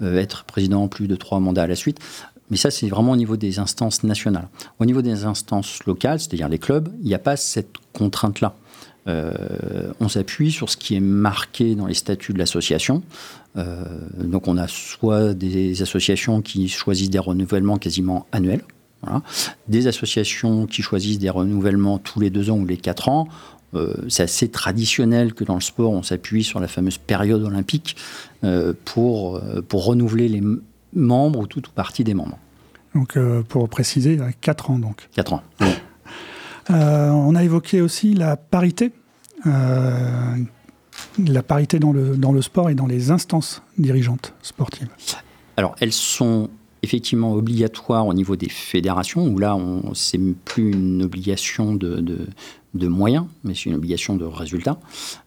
être 0.02 0.44
président 0.44 0.88
plus 0.88 1.08
de 1.08 1.16
trois 1.16 1.40
mandats 1.40 1.62
à 1.62 1.66
la 1.66 1.76
suite. 1.76 1.98
Mais 2.50 2.56
ça, 2.56 2.70
c'est 2.70 2.88
vraiment 2.88 3.12
au 3.12 3.16
niveau 3.16 3.36
des 3.36 3.58
instances 3.58 4.04
nationales. 4.04 4.48
Au 4.78 4.84
niveau 4.84 5.02
des 5.02 5.24
instances 5.24 5.84
locales, 5.84 6.20
c'est-à-dire 6.20 6.48
les 6.48 6.58
clubs, 6.58 6.88
il 7.00 7.06
n'y 7.06 7.14
a 7.14 7.18
pas 7.18 7.36
cette 7.36 7.76
contrainte-là. 7.92 8.54
on 9.06 10.08
s'appuie 10.08 10.50
sur 10.50 10.68
ce 10.68 10.76
qui 10.76 10.96
est 10.96 11.00
marqué 11.00 11.74
dans 11.74 11.86
les 11.86 11.94
statuts 11.94 12.32
de 12.32 12.38
l'association. 12.38 13.02
Euh, 13.56 13.84
donc 14.18 14.48
on 14.48 14.58
a 14.58 14.68
soit 14.68 15.34
des 15.34 15.80
associations 15.82 16.42
qui 16.42 16.68
choisissent 16.68 17.10
des 17.10 17.18
renouvellements 17.18 17.78
quasiment 17.78 18.26
annuels, 18.32 18.62
des 19.68 19.86
associations 19.86 20.66
qui 20.66 20.82
choisissent 20.82 21.18
des 21.18 21.30
renouvellements 21.30 21.98
tous 21.98 22.20
les 22.20 22.30
deux 22.30 22.50
ans 22.50 22.58
ou 22.58 22.66
les 22.66 22.76
quatre 22.76 23.08
ans. 23.08 23.28
Euh, 23.74 23.94
c'est 24.08 24.22
assez 24.22 24.48
traditionnel 24.48 25.34
que 25.34 25.44
dans 25.44 25.54
le 25.54 25.60
sport, 25.60 25.92
on 25.92 26.02
s'appuie 26.02 26.44
sur 26.44 26.60
la 26.60 26.68
fameuse 26.68 26.98
période 26.98 27.42
olympique 27.42 27.96
euh, 28.44 28.72
pour, 28.84 29.40
pour 29.68 29.84
renouveler 29.84 30.28
les 30.28 30.42
membres 30.92 31.40
ou 31.40 31.46
toute 31.46 31.68
ou 31.68 31.70
partie 31.70 32.04
des 32.04 32.14
membres. 32.14 32.38
Donc, 32.94 33.18
pour 33.48 33.68
préciser, 33.68 34.18
4 34.40 34.70
ans 34.70 34.78
donc. 34.78 35.08
4 35.14 35.32
ans. 35.34 35.42
on 36.70 37.34
a 37.34 37.44
évoqué 37.44 37.82
aussi 37.82 38.14
la 38.14 38.36
parité, 38.36 38.92
la 41.18 41.42
parité 41.42 41.78
dans 41.78 41.92
le, 41.92 42.16
dans 42.16 42.32
le 42.32 42.42
sport 42.42 42.70
et 42.70 42.74
dans 42.74 42.86
les 42.86 43.10
instances 43.10 43.62
dirigeantes 43.78 44.34
sportives 44.42 44.88
Alors, 45.56 45.74
elles 45.80 45.92
sont 45.92 46.50
effectivement 46.82 47.32
obligatoires 47.32 48.06
au 48.06 48.14
niveau 48.14 48.36
des 48.36 48.48
fédérations, 48.48 49.26
où 49.26 49.38
là, 49.38 49.58
c'est 49.94 50.20
plus 50.44 50.70
une 50.70 51.02
obligation 51.02 51.74
de, 51.74 52.00
de, 52.74 52.88
moyens, 52.88 53.26
mais 53.42 53.54
c'est 53.54 53.64
une 53.70 53.74
obligation 53.74 54.16
de 54.16 54.24
résultats. 54.24 54.78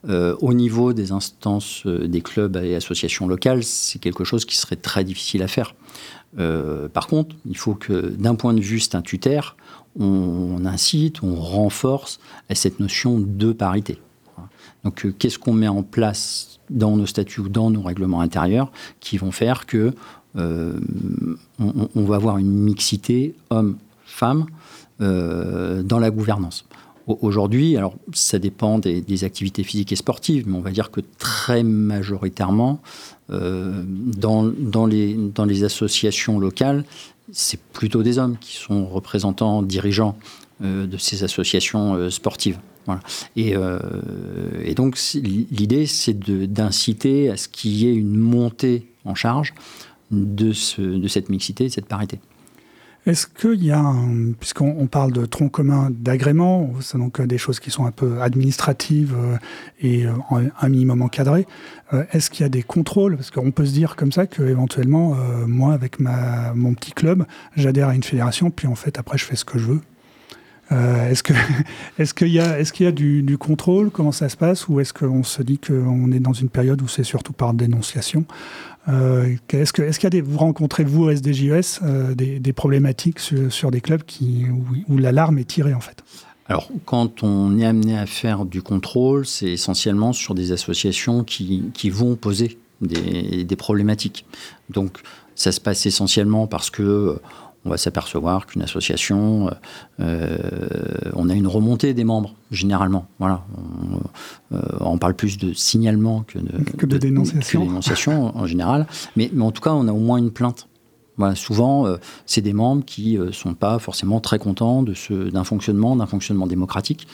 Euh, 0.08 0.36
au 0.40 0.54
niveau 0.54 0.92
des 0.92 1.12
instances 1.12 1.84
euh, 1.84 2.06
des 2.06 2.22
clubs 2.22 2.56
et 2.56 2.76
associations 2.76 3.26
locales, 3.26 3.64
c'est 3.64 3.98
quelque 3.98 4.24
chose 4.24 4.44
qui 4.44 4.56
serait 4.56 4.76
très 4.76 5.04
difficile 5.04 5.42
à 5.42 5.48
faire. 5.48 5.74
Euh, 6.38 6.88
par 6.88 7.08
contre, 7.08 7.34
il 7.44 7.56
faut 7.56 7.74
que 7.74 8.08
d'un 8.08 8.36
point 8.36 8.54
de 8.54 8.60
vue 8.60 8.80
statutaire, 8.80 9.56
on 9.98 10.64
incite, 10.64 11.22
on 11.24 11.34
renforce 11.34 12.20
cette 12.54 12.78
notion 12.78 13.18
de 13.18 13.52
parité. 13.52 13.98
Donc, 14.84 15.04
euh, 15.04 15.14
qu'est-ce 15.18 15.38
qu'on 15.38 15.52
met 15.52 15.68
en 15.68 15.82
place 15.82 16.60
dans 16.68 16.96
nos 16.96 17.06
statuts 17.06 17.40
ou 17.40 17.48
dans 17.48 17.70
nos 17.70 17.82
règlements 17.82 18.20
intérieurs 18.20 18.70
qui 19.00 19.18
vont 19.18 19.32
faire 19.32 19.66
que 19.66 19.92
euh, 20.36 20.78
on, 21.58 22.04
va 22.04 22.16
avoir 22.16 22.38
une 22.38 22.52
mixité 22.52 23.34
homme-femme 23.50 24.46
euh, 25.00 25.82
dans 25.82 25.98
la 25.98 26.10
gouvernance. 26.10 26.64
Aujourd'hui, 27.06 27.76
alors 27.76 27.96
ça 28.12 28.38
dépend 28.38 28.78
des, 28.78 29.24
activités 29.24 29.64
physiques 29.64 29.90
et 29.90 29.96
sportives, 29.96 30.46
mais 30.46 30.56
on 30.56 30.60
va 30.60 30.70
dire 30.70 30.92
que 30.92 31.00
très 31.18 31.64
majoritairement, 31.64 32.80
dans, 33.28 34.86
les 34.86 35.64
associations 35.64 36.38
locales, 36.38 36.84
c'est 37.32 37.60
plutôt 37.60 38.04
des 38.04 38.18
hommes 38.18 38.36
qui 38.40 38.54
sont 38.54 38.86
représentants, 38.86 39.62
dirigeants 39.62 40.16
de 40.60 40.96
ces 40.98 41.24
associations 41.24 42.08
sportives. 42.10 42.60
Et, 43.36 43.54
et, 44.64 44.74
donc 44.74 44.98
l'idée, 45.14 45.86
c'est 45.86 46.18
d'inciter 46.18 47.30
à 47.30 47.36
ce 47.36 47.48
qu'il 47.48 47.72
y 47.72 47.86
ait 47.86 47.94
une 47.94 48.16
montée 48.16 48.88
en 49.04 49.14
charge 49.14 49.54
de, 50.10 50.52
ce, 50.52 50.80
de 50.82 51.08
cette 51.08 51.28
mixité, 51.28 51.64
de 51.64 51.68
cette 51.68 51.86
parité. 51.86 52.18
Est-ce 53.06 53.26
qu'il 53.26 53.64
y 53.64 53.72
a, 53.72 53.94
puisqu'on 54.38 54.86
parle 54.86 55.12
de 55.12 55.24
tronc 55.24 55.48
commun 55.48 55.88
d'agrément, 55.90 56.70
c'est 56.80 56.98
donc 56.98 57.22
des 57.22 57.38
choses 57.38 57.58
qui 57.58 57.70
sont 57.70 57.86
un 57.86 57.92
peu 57.92 58.20
administratives 58.20 59.14
euh, 59.16 59.36
et 59.80 60.04
euh, 60.04 60.12
un 60.60 60.68
minimum 60.68 61.00
encadrées, 61.00 61.46
euh, 61.94 62.04
est-ce 62.12 62.28
qu'il 62.28 62.42
y 62.42 62.46
a 62.46 62.50
des 62.50 62.62
contrôles? 62.62 63.16
Parce 63.16 63.30
qu'on 63.30 63.52
peut 63.52 63.64
se 63.64 63.72
dire 63.72 63.96
comme 63.96 64.12
ça 64.12 64.26
qu'éventuellement, 64.26 65.16
moi, 65.46 65.72
avec 65.72 65.98
ma, 65.98 66.52
mon 66.52 66.74
petit 66.74 66.92
club, 66.92 67.24
j'adhère 67.56 67.88
à 67.88 67.94
une 67.94 68.02
fédération, 68.02 68.50
puis 68.50 68.66
en 68.66 68.74
fait, 68.74 68.98
après, 68.98 69.16
je 69.16 69.24
fais 69.24 69.36
ce 69.36 69.46
que 69.46 69.58
je 69.58 69.66
veux. 69.66 69.80
Est-ce 70.70 71.22
que 71.22 71.32
est-ce 71.98 72.14
qu'il 72.14 72.28
y 72.28 72.40
a 72.40 72.58
est-ce 72.58 72.72
qu'il 72.72 72.86
y 72.86 72.88
a 72.88 72.92
du, 72.92 73.36
contrôle? 73.38 73.90
Comment 73.90 74.12
ça 74.12 74.28
se 74.28 74.36
passe? 74.36 74.68
Ou 74.68 74.80
est-ce 74.80 74.92
qu'on 74.92 75.22
se 75.22 75.42
dit 75.42 75.58
qu'on 75.58 76.12
est 76.12 76.20
dans 76.20 76.32
une 76.32 76.48
période 76.48 76.80
où 76.82 76.88
c'est 76.88 77.04
surtout 77.04 77.32
par 77.32 77.54
dénonciation? 77.54 78.24
Euh, 78.88 79.36
est-ce 79.52 79.72
qu'il 79.72 80.04
y 80.04 80.06
a 80.06 80.10
des, 80.10 80.20
vous 80.20 80.38
rencontrez 80.38 80.84
vous 80.84 81.04
au 81.04 81.10
SDJES 81.10 81.80
euh, 81.82 82.14
des, 82.14 82.52
problématiques 82.52 83.20
sur, 83.20 83.70
des 83.70 83.80
clubs 83.80 84.02
où, 84.88 84.98
l'alarme 84.98 85.38
est 85.38 85.44
tirée 85.44 85.74
en 85.74 85.80
fait? 85.80 86.02
Alors, 86.46 86.68
quand 86.84 87.22
on 87.22 87.58
est 87.58 87.64
amené 87.64 87.96
à 87.96 88.06
faire 88.06 88.44
du 88.44 88.62
contrôle, 88.62 89.24
c'est 89.26 89.50
essentiellement 89.50 90.12
sur 90.12 90.34
des 90.34 90.50
associations 90.50 91.22
qui, 91.22 91.90
vont 91.90 92.16
poser 92.16 92.58
des, 92.80 93.56
problématiques. 93.56 94.24
Donc, 94.70 94.98
ça 95.34 95.52
se 95.52 95.60
passe 95.60 95.86
essentiellement 95.86 96.46
parce 96.46 96.70
que 96.70 97.20
on 97.64 97.70
va 97.70 97.76
s'apercevoir 97.76 98.46
qu'une 98.46 98.62
association, 98.62 99.50
euh, 100.00 100.38
on 101.14 101.28
a 101.28 101.34
une 101.34 101.46
remontée 101.46 101.92
des 101.92 102.04
membres, 102.04 102.34
généralement. 102.50 103.06
Voilà. 103.18 103.44
On, 104.80 104.94
euh, 104.94 104.96
parle 104.98 105.14
plus 105.14 105.38
de 105.38 105.52
signalement 105.52 106.24
que 106.26 106.38
de, 106.38 106.86
de, 106.86 106.98
dénonciation. 106.98 107.64
dénonciation 107.64 108.36
en 108.36 108.46
général. 108.46 108.86
Mais, 109.16 109.30
mais, 109.32 109.44
en 109.44 109.52
tout 109.52 109.62
cas, 109.62 109.72
on 109.72 109.88
a 109.88 109.92
au 109.92 109.98
moins 109.98 110.18
une 110.18 110.30
plainte. 110.30 110.68
Voilà, 111.18 111.34
souvent, 111.34 111.86
euh, 111.86 111.96
c'est 112.24 112.40
des 112.40 112.54
membres 112.54 112.82
qui 112.84 113.18
ne 113.18 113.30
sont 113.30 113.52
pas 113.52 113.78
forcément 113.78 114.20
très 114.20 114.38
contents 114.38 114.82
d'un 114.82 115.44
fonctionnement, 115.44 115.96
d'un 115.96 116.06
fonctionnement 116.06 116.46
démocratique, 116.46 117.06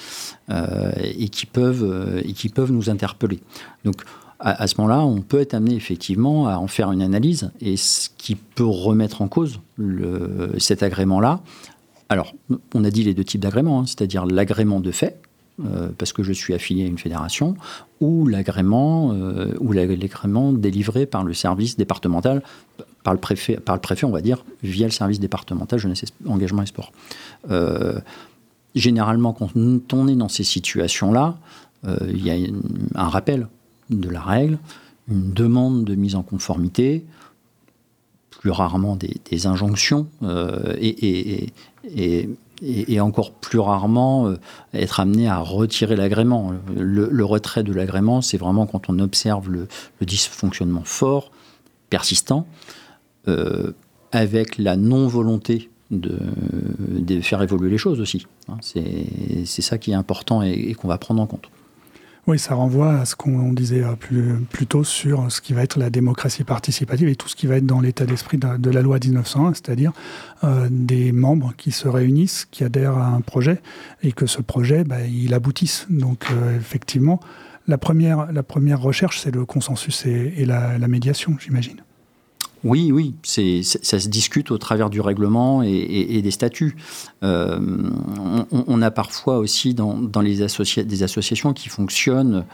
et, 0.49 1.29
qui 1.29 1.47
peuvent, 1.47 2.23
et 2.25 2.33
qui 2.35 2.51
peuvent 2.51 2.71
nous 2.71 2.89
interpeller. 2.89 3.41
Donc, 3.85 4.03
à, 4.39 4.67
ce 4.67 4.75
moment-là, 4.79 5.05
on 5.05 5.23
peut 5.23 5.41
être 5.41 5.55
amené 5.55 5.75
effectivement 5.75 6.49
à 6.49 6.59
en 6.59 6.67
faire 6.67 6.93
une 6.93 7.03
analyse 7.03 7.51
et 7.61 7.77
ce 7.77 8.09
qui 8.19 8.35
peut 8.35 8.67
remettre 8.67 9.23
en 9.23 9.29
cause 9.29 9.61
cet 10.59 10.83
agrément-là. 10.83 11.41
Alors, 12.09 12.35
on 12.75 12.85
a 12.85 12.91
dit 12.91 13.03
les 13.03 13.15
deux 13.15 13.25
types 13.25 13.41
d'agréments, 13.41 13.81
hein, 13.81 13.87
c'est-à-dire 13.87 14.27
l'agrément 14.27 14.81
de 14.81 14.91
fait, 14.91 15.21
euh, 15.65 15.89
parce 15.97 16.13
que 16.13 16.23
je 16.23 16.33
suis 16.33 16.55
affilié 16.55 16.85
à 16.85 16.87
une 16.87 16.99
fédération, 16.99 17.57
ou 18.01 18.27
l'agrément 18.27 19.13
euh, 19.13 19.55
ou 19.59 19.73
l'agrément 19.73 20.53
délivré 20.53 21.07
par 21.07 21.25
le 21.25 21.33
service 21.35 21.77
départemental, 21.77 22.43
par 23.03 23.15
le 23.15 23.21
préfet, 23.21 23.57
par 23.57 23.75
le 23.75 23.81
préfet, 23.81 24.05
on 24.05 24.11
va 24.11 24.21
dire, 24.21 24.45
via 24.63 24.87
le 24.87 24.93
service 24.93 25.19
départemental 25.19 25.79
jeunesse, 25.79 26.05
engagement 26.27 26.63
et 26.63 26.67
sport. 26.67 26.93
Euh, 27.51 27.99
généralement, 28.75 29.33
quand 29.33 29.51
on 29.57 30.09
est 30.09 30.15
dans 30.15 30.29
ces 30.29 30.45
situations-là, 30.45 31.39
il 32.09 32.27
y 32.27 32.31
a 32.31 32.35
un 32.97 33.09
rappel 33.09 33.47
de 33.91 34.09
la 34.09 34.21
règle, 34.21 34.59
une 35.09 35.33
demande 35.33 35.85
de 35.85 35.95
mise 35.95 36.15
en 36.15 36.23
conformité, 36.23 37.05
plus 38.31 38.51
rarement 38.51 38.97
des, 38.97 39.47
injonctions, 39.47 40.09
euh, 40.23 40.75
et, 40.81 41.51
encore 43.01 43.33
plus 43.33 43.59
rarement 43.59 44.29
euh, 44.29 44.37
être 44.73 45.01
amené 45.01 45.29
à 45.29 45.39
retirer 45.39 45.97
l'agrément. 45.97 46.53
Le, 46.77 47.25
retrait 47.25 47.63
de 47.63 47.73
l'agrément, 47.73 48.21
c'est 48.23 48.39
vraiment 48.39 48.67
quand 48.67 48.89
on 48.89 48.99
observe 48.99 49.51
le, 49.51 49.69
dysfonctionnement 50.01 50.83
fort, 50.85 51.31
persistant, 51.91 52.47
euh, 53.29 53.73
avec 54.13 54.59
la 54.59 54.77
non-volonté 54.77 55.71
de, 55.91 56.19
de, 56.79 57.21
faire 57.21 57.43
évoluer 57.43 57.71
les 57.71 57.79
choses 57.79 58.01
aussi. 58.01 58.27
Hein, 58.49 58.57
c'est 58.61 59.63
ça 59.63 59.79
qui 59.79 59.93
est 59.93 59.95
important 59.95 60.43
et 60.43 60.75
qu'on 60.75 60.89
va 60.89 60.99
prendre 60.99 61.23
en 61.23 61.27
compte. 61.27 61.49
Oui, 62.27 62.41
ça 62.41 62.57
renvoie 62.57 62.95
à 62.95 63.05
ce 63.05 63.15
qu'on 63.15 63.53
disait 63.53 63.85
euh, 63.85 63.95
plus, 63.95 64.35
plus, 64.51 64.67
tôt 64.67 64.83
sur 64.83 65.31
ce 65.31 65.41
qui 65.41 65.53
va 65.53 65.63
être 65.63 65.79
la 65.79 65.91
démocratie 65.91 66.43
participative 66.43 67.07
et 67.07 67.15
tout 67.15 67.29
ce 67.29 67.37
qui 67.37 67.47
va 67.47 67.59
être 67.59 67.67
dans 67.67 67.81
l'état 67.81 68.05
d'esprit 68.05 68.37
de, 68.37 68.71
la 68.71 68.83
loi 68.83 68.99
1901, 68.99 69.55
c'est-à-dire 69.55 69.93
euh, 70.43 70.67
des 70.69 71.13
membres 71.13 71.55
qui 71.57 71.71
se 71.71 71.87
réunissent, 71.87 72.49
qui 72.51 72.65
adhèrent 72.65 72.99
à 72.99 73.07
un 73.07 73.21
projet 73.21 73.63
et 74.03 74.11
que 74.11 74.27
ce 74.27 74.43
projet, 74.43 74.83
bah, 74.83 75.03
il 75.07 75.35
aboutisse. 75.35 75.87
Donc 75.89 76.27
euh, 76.33 76.57
effectivement, 76.57 77.21
la 77.69 77.79
première, 77.79 78.33
la 78.33 78.43
première 78.43 78.81
recherche, 78.81 79.21
c'est 79.21 79.33
le 79.33 79.45
consensus 79.45 80.05
et, 80.05 80.45
la 80.45 80.89
médiation, 80.89 81.37
j'imagine. 81.39 81.86
Oui, 82.65 82.91
oui, 82.91 83.15
ça 83.23 84.01
se 84.01 84.09
discute 84.09 84.51
au 84.51 84.59
travers 84.59 84.91
du 84.91 85.01
règlement 85.01 85.63
et, 85.63 86.21
des 86.23 86.31
statuts. 86.31 86.77
Euh, 87.23 87.59
on, 88.51 88.83
a 88.83 88.91
parfois 88.91 89.39
aussi 89.39 89.75
dans, 89.75 90.01
les 90.21 90.47
des 90.85 91.03
associations 91.03 91.53
qui 91.53 91.69
fonctionnent 91.69 92.45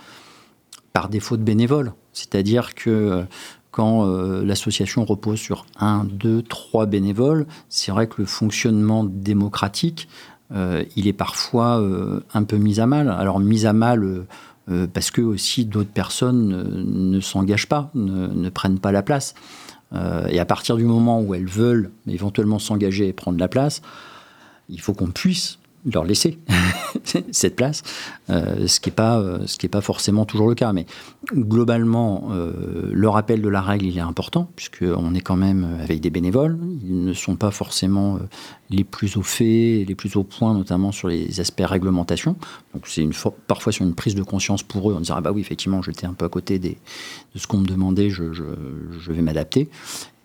par 0.92 1.09
défaut 1.09 1.37
de 1.37 1.42
bénévoles. 1.42 1.94
C'est-à-dire 2.12 2.75
que 2.75 2.90
euh, 2.90 3.23
quand 3.71 4.06
euh, 4.06 4.44
l'association 4.44 5.04
repose 5.06 5.38
sur 5.38 5.64
un, 5.78 6.04
deux, 6.04 6.42
trois 6.42 6.85
bénévoles, 6.85 7.47
c'est 7.71 7.90
vrai 7.90 8.06
que 8.06 8.16
le 8.18 8.26
fonctionnement 8.26 9.04
démocratique, 9.04 10.09
il 10.97 11.09
est 11.09 11.14
parfois 11.14 11.82
un 12.35 12.42
peu 12.44 12.59
mis 12.59 12.78
à 12.78 12.87
mal. 12.87 13.09
Alors 13.09 13.40
mis 13.40 13.64
à 13.64 13.73
mal 13.73 14.26
parce 14.92 15.11
que 15.11 15.23
aussi 15.23 15.64
d'autres 15.64 15.88
personnes 15.88 17.11
ne, 17.11 17.21
s'engagent 17.21 17.71
pas, 17.71 17.90
ne, 17.94 18.50
prennent 18.50 18.78
pas 18.78 18.92
la 18.92 19.02
place. 19.02 19.35
Euh, 19.94 20.26
et 20.28 20.40
à 20.40 20.44
partir 20.44 20.76
du 20.76 20.84
moment 20.84 21.20
où 21.20 21.34
elles 21.34 21.46
veulent 21.46 21.90
éventuellement 22.06 22.58
s'engager 22.58 23.08
et 23.08 23.12
prendre 23.12 23.38
la 23.38 23.49
place, 23.49 23.82
il 24.68 24.80
faut 24.80 24.94
qu'on 24.94 25.11
puisse 25.11 25.58
leur 25.84 26.04
laisser 26.04 26.38
cette 27.32 27.56
place, 27.56 27.82
euh, 28.30 28.66
ce 28.66 28.80
qui 28.80 28.88
n'est 28.88 28.94
pas, 28.94 29.18
euh, 29.18 29.46
pas 29.70 29.80
forcément 29.80 30.24
toujours 30.24 30.48
le 30.48 30.54
cas. 30.54 30.72
Mais 30.72 30.86
globalement, 31.34 32.28
euh, 32.30 32.88
le 32.92 33.08
rappel 33.08 33.42
de 33.42 33.48
la 33.48 33.60
règle, 33.60 33.86
il 33.86 33.96
est 33.96 34.02
important, 34.02 34.48
puisqu'on 34.54 35.14
est 35.14 35.20
quand 35.20 35.36
même 35.36 35.78
avec 35.82 36.00
des 36.00 36.10
bénévoles. 36.10 36.58
Ils 36.84 37.04
ne 37.04 37.12
sont 37.12 37.36
pas 37.36 37.50
forcément 37.50 38.18
les 38.70 38.84
plus 38.84 39.16
au 39.16 39.22
fait, 39.22 39.84
les 39.86 39.94
plus 39.94 40.16
au 40.16 40.24
point, 40.24 40.54
notamment 40.54 40.92
sur 40.92 41.08
les 41.08 41.40
aspects 41.40 41.62
réglementation. 41.64 42.36
Donc 42.74 42.86
c'est 42.86 43.02
une, 43.02 43.12
parfois 43.46 43.72
sur 43.72 43.84
une 43.84 43.94
prise 43.94 44.14
de 44.14 44.22
conscience 44.22 44.62
pour 44.62 44.90
eux, 44.90 44.94
en 44.94 45.00
disant, 45.00 45.14
ah 45.16 45.20
bah 45.20 45.32
oui, 45.32 45.40
effectivement, 45.40 45.82
j'étais 45.82 46.06
un 46.06 46.14
peu 46.14 46.24
à 46.24 46.28
côté 46.28 46.58
de 46.58 46.74
ce 47.34 47.46
qu'on 47.46 47.58
me 47.58 47.66
demandait, 47.66 48.10
je, 48.10 48.32
je, 48.32 48.44
je 48.98 49.12
vais 49.12 49.22
m'adapter. 49.22 49.68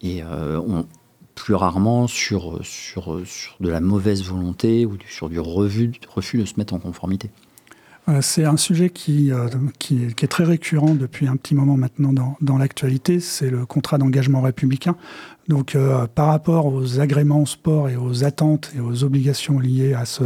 Et 0.03 0.21
on, 0.23 0.85
plus 1.37 1.55
rarement 1.55 2.07
sur, 2.07 2.59
sur, 2.63 3.21
sur 3.25 3.55
de 3.59 3.69
la 3.69 3.79
mauvaise 3.79 4.23
volonté 4.23 4.85
ou 4.85 4.97
sur 5.07 5.29
du 5.29 5.39
refus, 5.39 5.91
refus 6.09 6.37
de 6.37 6.45
se 6.45 6.55
mettre 6.57 6.73
en 6.73 6.79
conformité. 6.79 7.29
Euh, 8.09 8.21
c'est 8.21 8.45
un 8.45 8.57
sujet 8.57 8.89
qui, 8.89 9.31
euh, 9.31 9.47
qui, 9.79 10.05
est, 10.05 10.27
très 10.27 10.45
récurrent 10.45 10.95
depuis 10.95 11.27
un 11.27 11.35
petit 11.35 11.55
moment 11.55 11.75
maintenant 11.75 12.13
dans, 12.13 12.37
dans 12.39 12.57
l'actualité, 12.57 13.19
c'est 13.19 13.49
le 13.49 13.65
contrat 13.65 13.97
d'engagement 13.97 14.41
républicain. 14.41 14.95
Donc 15.47 15.75
euh, 15.75 16.07
par 16.07 16.27
rapport 16.27 16.67
aux 16.67 16.99
agréments 16.99 17.45
sport 17.45 17.89
et 17.89 17.97
aux 17.97 18.23
attentes 18.23 18.71
et 18.75 18.79
aux 18.79 19.03
obligations 19.03 19.59
liées 19.59 19.93
à, 19.93 20.05
ce, 20.05 20.23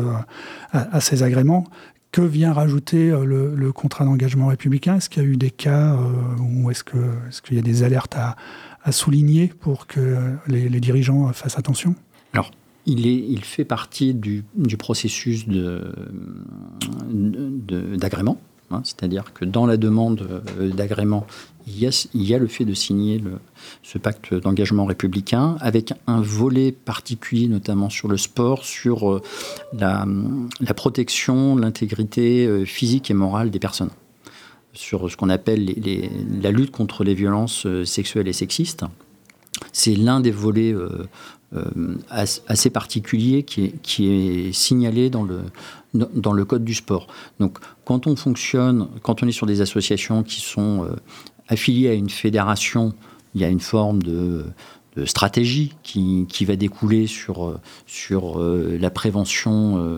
à, 0.71 1.01
ces 1.01 1.23
agréments, 1.23 1.65
que 2.11 2.21
vient 2.21 2.51
rajouter 2.51 3.09
le, 3.09 3.71
contrat 3.71 4.03
d'engagement 4.03 4.47
républicain? 4.47 4.97
Est-ce 4.97 5.09
qu'il 5.09 5.23
y 5.23 5.25
a 5.25 5.29
eu 5.29 5.37
des 5.37 5.49
cas 5.49 5.97
ou 6.41 6.69
est-ce 6.69 6.83
qu'il 6.83 7.53
est 7.53 7.55
y 7.55 7.59
a 7.59 7.61
des 7.61 7.83
alertes 7.83 8.17
à, 8.17 8.35
à 8.83 8.91
souligner 8.91 9.47
pour 9.47 9.87
que 9.87 10.35
les, 10.47 10.79
dirigeants 10.79 11.31
fassent 11.33 11.57
attention 11.57 11.95
Alors, 12.33 12.51
il, 12.85 13.07
est, 13.07 13.15
il 13.15 13.43
fait 13.43 13.65
partie 13.65 14.13
du, 14.13 14.43
du 14.55 14.77
processus 14.77 15.47
d'agrément. 15.47 15.93
De, 18.69 18.75
hein, 18.75 18.81
C'est-à-dire 18.83 19.33
que 19.33 19.45
dans 19.45 19.65
la 19.65 19.77
demande 19.77 20.43
euh, 20.59 20.69
d'agrément, 20.71 21.25
il, 21.67 21.89
il, 22.13 22.23
y 22.23 22.33
a 22.33 22.39
le 22.39 22.47
fait 22.47 22.65
de 22.65 22.73
signer 22.73 23.19
le, 23.19 23.39
ce 23.83 23.97
pacte 23.97 24.33
d'engagement 24.33 24.85
républicain 24.85 25.57
avec 25.59 25.93
un 26.07 26.21
volet 26.21 26.71
particulier, 26.71 27.47
notamment 27.47 27.89
sur 27.89 28.07
le 28.07 28.17
sport, 28.17 28.65
sur 28.65 29.11
euh, 29.11 29.21
la, 29.73 30.07
la 30.59 30.73
protection, 30.73 31.55
l'intégrité 31.55 32.47
euh, 32.47 32.65
physique 32.65 33.11
et 33.11 33.13
morale 33.13 33.51
des 33.51 33.59
personnes 33.59 33.91
sur 34.73 35.09
ce 35.09 35.17
qu'on 35.17 35.29
appelle 35.29 35.73
la 36.41 36.51
lutte 36.51 36.71
contre 36.71 37.03
les 37.03 37.13
violences 37.13 37.65
euh, 37.65 37.85
sexuelles 37.85 38.27
et 38.27 38.33
sexistes. 38.33 38.85
C'est 39.73 39.95
l'un 39.95 40.21
des 40.21 40.31
volets 40.31 40.73
euh, 40.73 41.07
euh, 41.55 41.95
assez 42.09 42.69
particuliers 42.69 43.43
qui 43.43 43.65
est, 43.65 44.51
signalé 44.53 45.09
dans 45.09 45.23
le, 45.23 46.45
code 46.45 46.63
du 46.63 46.73
sport. 46.73 47.07
Donc, 47.39 47.59
quand 47.85 48.07
on 48.07 48.15
fonctionne, 48.15 48.87
quand 49.03 49.23
on 49.23 49.27
est 49.27 49.33
sur 49.33 49.45
des 49.45 49.61
associations 49.61 50.23
qui 50.23 50.41
sont 50.41 50.87
affiliées 51.47 51.89
à 51.89 51.93
une 51.93 52.09
fédération, 52.09 52.93
il 53.35 53.41
y 53.41 53.43
a 53.43 53.49
une 53.49 53.59
forme 53.59 54.01
de, 54.01 54.45
stratégie 55.05 55.73
qui, 55.83 56.45
va 56.45 56.55
découler 56.55 57.05
sur, 57.05 57.59
la 58.17 58.89
prévention 58.89 59.97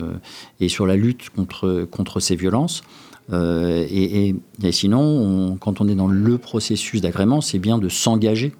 et 0.60 0.68
sur 0.68 0.86
la 0.86 0.96
lutte 0.96 1.30
contre 1.30 2.20
ces 2.20 2.36
violences. 2.36 2.82
Et, 3.32 4.34
sinon, 4.70 5.56
quand 5.60 5.80
on 5.80 5.88
est 5.88 5.94
dans 5.94 6.08
le 6.08 6.38
processus 6.38 7.00
d'agrément, 7.00 7.40
c'est 7.40 7.58
bien 7.58 7.78
de 7.78 7.88
s'engager 7.88 8.52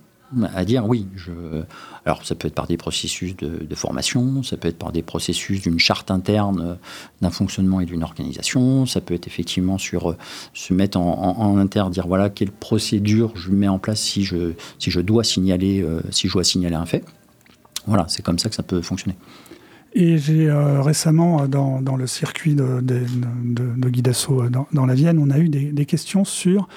à 0.54 0.64
dire 0.64 0.87
oui, 0.87 1.06
alors 2.04 2.25
ça 2.25 2.35
peut 2.35 2.49
être 2.49 2.54
par 2.54 2.66
des 2.66 2.76
processus 2.76 3.37
de, 3.37 3.75
formation, 3.75 4.42
ça 4.42 4.56
peut 4.56 4.68
être 4.68 4.78
par 4.78 4.92
des 4.92 5.02
processus 5.02 5.62
d'une 5.62 5.78
charte 5.78 6.11
interne 6.11 6.61
euh, 6.61 6.75
d'un 7.21 7.30
fonctionnement 7.30 7.80
et 7.80 7.87
d'une 7.87 8.02
organisation, 8.02 8.87
ça 8.87 9.00
peut 9.00 9.14
être 9.14 9.26
effectivement 9.26 9.78
sur 9.78 10.11
euh, 10.11 10.16
se 10.52 10.73
mettre 10.73 10.99
en, 10.99 11.37
en, 11.38 11.90
dire 11.90 12.06
voilà 12.06 12.30
quelle 12.30 12.52
procédure 12.52 13.33
je 13.35 13.50
mets 13.50 13.68
en 13.68 13.78
place 13.78 14.00
si 14.00 14.25
je, 14.25 14.52
si 14.78 14.90
je 14.90 15.00
dois 15.00 15.25
signaler 15.25 15.83
euh, 15.83 16.00
si 16.11 16.28
je 16.28 16.33
dois 16.33 16.44
signaler 16.44 16.76
un 16.76 16.87
fait. 16.87 17.04
Voilà, 17.87 18.06
c'est 18.09 18.23
comme 18.23 18.38
ça 18.38 18.49
que 18.49 18.54
ça 18.54 18.62
peut 18.62 18.80
fonctionner. 18.80 19.16
Et 19.95 20.19
j'ai 20.19 20.51
récemment, 20.51 21.47
dans, 21.47 21.81
dans, 21.81 21.97
le 21.97 22.07
circuit 22.07 22.55
de, 22.55 22.81
de, 22.81 23.01
de, 23.45 23.89
Guidasso 23.89 24.49
dans, 24.49 24.67
dans, 24.73 24.87
la 24.87 24.95
Vienne, 24.95 25.19
on 25.21 25.31
a 25.31 25.39
eu 25.39 25.49
des, 25.49 25.87
questions 25.87 26.25
sur, 26.25 26.69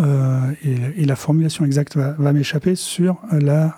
et, 0.00 1.04
la 1.04 1.14
formulation 1.14 1.64
exacte 1.64 1.96
va, 1.96 2.32
m'échapper, 2.32 2.74
sur 2.74 3.20
la, 3.30 3.76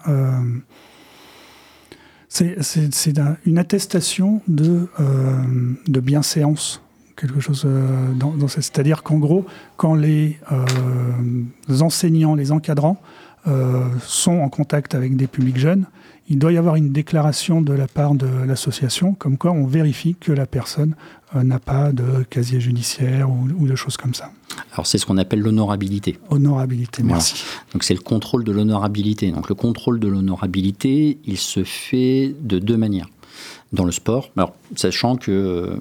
c'est 2.28 3.18
une 3.46 3.58
attestation 3.58 4.42
de, 4.48 4.88
euh, 5.00 5.42
de 5.86 6.00
bienséance, 6.00 6.82
quelque 7.16 7.40
chose 7.40 7.64
euh, 7.66 8.12
dans, 8.14 8.48
C'est-à-dire 8.48 9.02
qu'en 9.02 9.18
gros, 9.18 9.46
quand 9.76 9.94
les 9.94 10.38
euh, 10.52 11.80
enseignants, 11.80 12.34
les 12.34 12.52
encadrants 12.52 13.00
sont 14.06 14.38
en 14.38 14.48
contact 14.48 14.94
avec 14.94 15.16
des 15.16 15.26
publics 15.26 15.58
jeunes, 15.58 15.86
il 16.28 16.38
doit 16.38 16.52
y 16.52 16.56
avoir 16.56 16.76
une 16.76 16.92
déclaration 16.92 17.60
de 17.60 17.72
la 17.72 17.86
part 17.86 18.14
de 18.14 18.26
l'association, 18.26 19.14
comme 19.14 19.38
quoi 19.38 19.52
on 19.52 19.66
vérifie 19.66 20.16
que 20.18 20.32
la 20.32 20.46
personne 20.46 20.94
euh, 21.34 21.42
n'a 21.42 21.60
pas 21.60 21.92
de 21.92 22.24
casier 22.24 22.60
judiciaire 22.60 23.28
ou, 23.30 23.66
de 23.66 23.76
choses 23.76 23.96
comme 23.96 24.14
ça. 24.14 24.32
Alors 24.72 24.86
c'est 24.86 24.98
ce 24.98 25.06
qu'on 25.06 25.18
appelle 25.18 25.40
l'honorabilité. 25.40 26.18
Honorabilité, 26.30 27.02
merci. 27.02 27.44
Donc 27.72 27.84
c'est 27.84 27.94
le 27.94 28.00
contrôle 28.00 28.44
de 28.44 28.52
l'honorabilité. 28.52 29.30
Donc 29.30 29.48
le 29.48 29.54
contrôle 29.54 30.00
de 30.00 30.08
l'honorabilité, 30.08 31.18
il 31.24 31.38
se 31.38 31.62
fait 31.62 32.34
de 32.40 32.58
deux 32.58 32.76
manières 32.76 33.08
dans 33.72 33.84
le 33.84 33.92
sport. 33.92 34.30
Alors, 34.36 34.54
sachant 34.74 35.16
que 35.16 35.30
euh, 35.30 35.76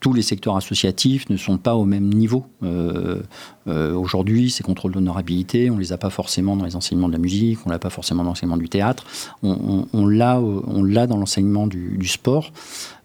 tous 0.00 0.12
les 0.12 0.22
secteurs 0.22 0.56
associatifs 0.56 1.28
ne 1.28 1.36
sont 1.36 1.58
pas 1.58 1.74
au 1.74 1.84
même 1.84 2.08
niveau. 2.08 2.46
Euh, 2.62 3.20
euh, 3.66 3.94
aujourd'hui, 3.94 4.50
ces 4.50 4.62
contrôles 4.62 4.92
d'honorabilité, 4.92 5.70
on 5.70 5.74
ne 5.74 5.80
les 5.80 5.92
a 5.92 5.98
pas 5.98 6.10
forcément 6.10 6.56
dans 6.56 6.64
les 6.64 6.76
enseignements 6.76 7.08
de 7.08 7.12
la 7.12 7.18
musique, 7.18 7.58
on 7.66 7.68
ne 7.68 7.74
l'a 7.74 7.78
pas 7.78 7.90
forcément 7.90 8.22
dans 8.22 8.30
l'enseignement 8.30 8.56
du 8.56 8.68
théâtre, 8.68 9.04
on, 9.42 9.86
on, 9.92 10.06
l'a 10.06 11.06
dans 11.06 11.16
l'enseignement 11.16 11.66
du, 11.66 12.06
sport. 12.06 12.52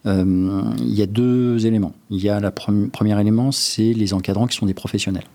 il 0.06 0.94
y 0.94 1.02
a 1.02 1.08
deux 1.08 1.66
éléments. 1.66 1.94
Il 2.10 2.22
y 2.22 2.30
a 2.30 2.40
le 2.40 2.52
premier 2.52 3.20
élément, 3.20 3.52
c'est 3.52 3.94
les 3.94 4.14
encadrants 4.14 4.48
qui 4.48 4.58
sont 4.58 4.66
des 4.66 4.74
professionnels. 4.74 5.26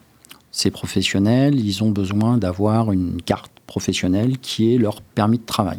Ces 0.50 0.70
professionnels, 0.70 1.58
ils 1.58 1.84
ont 1.84 1.90
besoin 1.90 2.38
d'avoir 2.38 2.92
une 2.92 3.20
carte 3.22 3.52
professionnelle 3.66 4.38
qui 4.38 4.74
est 4.74 4.78
leur 4.78 5.02
permis 5.02 5.38
de 5.38 5.44
travail. 5.44 5.78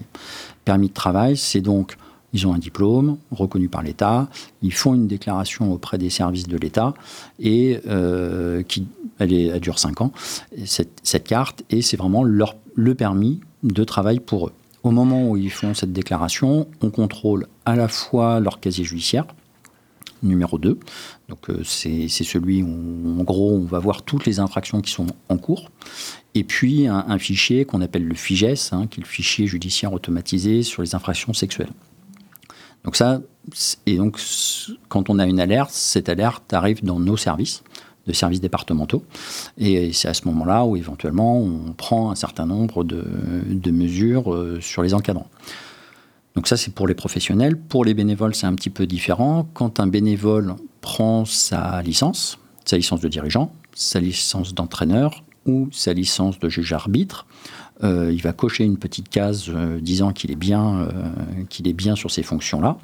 Permis 0.63 0.89
de 0.89 0.93
travail, 0.93 1.37
c'est 1.37 1.61
donc 1.61 1.97
ils 2.33 2.47
ont 2.47 2.53
un 2.53 2.59
diplôme 2.59 3.17
reconnu 3.31 3.69
par 3.69 3.81
l'État, 3.81 4.29
ils 4.61 4.73
font 4.73 4.93
une 4.93 5.07
déclaration 5.07 5.71
auprès 5.71 5.97
des 5.97 6.09
services 6.09 6.47
de 6.47 6.57
l'État 6.57 6.93
et 7.39 7.79
euh, 7.87 8.63
qui, 8.63 8.87
elle, 9.19 9.33
est, 9.33 9.59
dure 9.59 9.79
5 9.79 10.01
ans, 10.01 10.11
cette, 10.65 10.99
cette 11.03 11.27
carte, 11.27 11.63
et 11.69 11.81
c'est 11.81 11.97
vraiment 11.97 12.23
leur, 12.23 12.55
le 12.75 12.95
permis 12.95 13.39
de 13.63 13.83
travail 13.83 14.19
pour 14.19 14.47
eux. 14.47 14.53
Au 14.83 14.91
moment 14.91 15.29
où 15.29 15.35
ils 15.35 15.51
font 15.51 15.73
cette 15.73 15.91
déclaration, 15.91 16.67
on 16.81 16.89
contrôle 16.89 17.47
à 17.65 17.75
la 17.75 17.87
fois 17.89 18.39
leur 18.39 18.59
casier 18.61 18.85
judiciaire, 18.85 19.25
numéro 20.23 20.57
2. 20.57 20.79
Donc 21.27 21.49
euh, 21.49 21.63
c'est 21.63 22.07
celui 22.09 22.63
où, 22.63 23.19
en 23.19 23.23
gros, 23.23 23.51
on 23.55 23.65
va 23.65 23.79
voir 23.79 24.03
toutes 24.03 24.25
les 24.25 24.39
infractions 24.39 24.81
qui 24.81 24.91
sont 24.91 25.07
en 25.27 25.37
cours. 25.37 25.69
Et 26.35 26.43
puis 26.43 26.87
un, 26.87 27.17
fichier 27.17 27.65
qu'on 27.65 27.81
appelle 27.81 28.05
le 28.05 28.15
FIGES, 28.15 28.71
hein, 28.71 28.87
qui 28.87 28.99
est 28.99 29.03
le 29.03 29.09
fichier 29.09 29.47
judiciaire 29.47 29.93
automatisé 29.93 30.63
sur 30.63 30.81
les 30.81 30.95
infractions 30.95 31.33
sexuelles. 31.33 31.71
Donc 32.83 32.95
ça, 32.95 33.21
et 33.85 33.97
donc 33.97 34.19
quand 34.87 35.09
on 35.09 35.19
a 35.19 35.25
une 35.25 35.39
alerte, 35.39 35.71
cette 35.71 36.09
alerte 36.09 36.53
arrive 36.53 36.83
dans 36.83 36.99
nos 36.99 37.17
services 37.17 37.63
de 38.07 38.13
services 38.13 38.41
départementaux. 38.41 39.03
Et 39.57 39.93
c'est 39.93 40.07
à 40.07 40.13
ce 40.13 40.27
moment-là 40.27 40.65
où 40.65 40.75
éventuellement 40.75 41.39
on 41.39 41.73
prend 41.73 42.11
un 42.11 42.15
certain 42.15 42.45
nombre 42.45 42.83
de, 42.83 43.71
mesures 43.71 44.33
euh, 44.33 44.59
sur 44.61 44.81
les 44.81 44.93
encadrants. 44.93 45.29
Donc 46.35 46.47
ça 46.47 46.57
c'est 46.57 46.73
pour 46.73 46.87
les 46.87 46.95
professionnels. 46.95 47.57
Pour 47.57 47.85
les 47.85 47.93
bénévoles 47.93 48.35
c'est 48.35 48.47
un 48.47 48.55
petit 48.55 48.71
peu 48.71 48.87
différent. 48.87 49.47
Quand 49.53 49.79
un 49.79 49.87
bénévole 49.87 50.55
prend 50.81 51.25
sa 51.25 51.81
licence, 51.81 52.39
sa 52.65 52.77
licence 52.77 53.01
de 53.01 53.07
dirigeant, 53.07 53.51
sa 53.73 53.99
licence 53.99 54.53
d'entraîneur 54.53 55.23
ou 55.45 55.69
sa 55.71 55.93
licence 55.93 56.39
de 56.39 56.49
juge 56.49 56.73
arbitre, 56.73 57.25
euh, 57.83 58.11
il 58.11 58.21
va 58.21 58.33
cocher 58.33 58.65
une 58.65 58.77
petite 58.77 59.09
case 59.09 59.45
euh, 59.49 59.79
disant 59.79 60.11
qu'il 60.11 60.31
est 60.31 60.35
bien, 60.35 60.81
euh, 60.81 60.89
qu'il 61.49 61.67
est 61.67 61.73
bien 61.73 61.95
sur 61.95 62.11
ces 62.11 62.23
fonctions-là, 62.23 62.77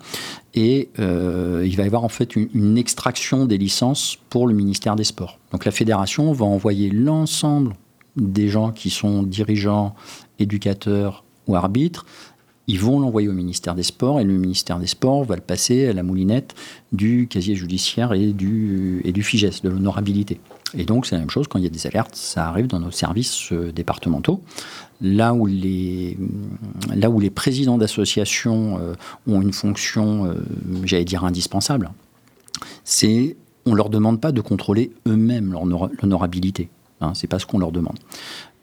et 0.54 0.90
il 0.98 1.76
va 1.76 1.84
y 1.84 1.86
avoir 1.86 2.04
en 2.04 2.10
fait 2.10 2.36
une, 2.36 2.78
extraction 2.78 3.46
des 3.46 3.58
licences 3.58 4.18
pour 4.30 4.48
le 4.48 4.54
ministère 4.54 4.96
des 4.96 5.04
Sports. 5.04 5.40
Donc 5.52 5.66
la 5.66 5.72
fédération 5.72 6.32
va 6.32 6.46
envoyer 6.46 6.90
l'ensemble 6.90 7.76
des 8.16 8.48
gens 8.48 8.72
qui 8.72 8.90
sont 8.90 9.24
dirigeants, 9.24 9.96
éducateurs 10.40 11.24
ou 11.48 11.56
arbitres 11.56 12.06
ils 12.68 12.80
vont 12.80 13.00
l'envoyer 13.00 13.28
au 13.28 13.34
ministère 13.34 13.76
des 13.76 13.84
Sports 13.84 14.20
et 14.20 14.24
le 14.24 14.34
ministère 14.34 14.80
des 14.80 14.88
Sports 14.88 15.24
va 15.24 15.36
le 15.36 15.42
passer 15.42 15.88
à 15.88 15.94
la 15.94 16.04
moulinette 16.04 16.56
du 16.92 17.28
casier 17.28 17.56
judiciaire 17.56 18.14
et 18.14 18.34
du, 18.34 19.02
et 19.06 19.12
du 19.12 19.22
FIGES, 19.22 19.62
de 19.64 19.70
l'honorabilité. 19.70 20.40
Et 20.74 20.84
donc 20.84 21.06
c'est 21.06 21.16
la 21.16 21.20
même 21.20 21.30
chose, 21.30 21.48
quand 21.48 21.60
il 21.60 21.64
y 21.64 21.68
a 21.68 21.70
des 21.70 21.88
alertes, 21.88 22.16
ça 22.16 22.48
arrive 22.48 22.68
dans 22.68 22.80
nos 22.80 22.92
services 22.92 23.54
départementaux 23.54 24.42
là 25.02 25.34
où 25.34 25.46
les, 25.46 26.18
là 26.94 27.10
où 27.10 27.20
les 27.20 27.30
présidents 27.30 27.78
d'associations 27.78 28.80
euh, 28.80 28.94
ont 29.28 29.42
une 29.42 29.54
fonction, 29.54 30.26
euh, 30.26 30.36
j'allais 30.84 31.06
dire, 31.06 31.26
indispensable, 31.26 31.92
c'est 32.84 33.36
on 33.66 33.72
ne 33.72 33.78
leur 33.78 33.90
demande 33.90 34.22
pas 34.22 34.32
de 34.32 34.42
contrôler 34.42 34.92
eux-mêmes 35.08 35.52
l'honorabilité. 35.52 36.70
Hein, 37.02 37.14
ce 37.16 37.26
n'est 37.26 37.28
pas 37.28 37.40
ce 37.40 37.46
qu'on 37.46 37.58
leur 37.58 37.72
demande. 37.72 37.98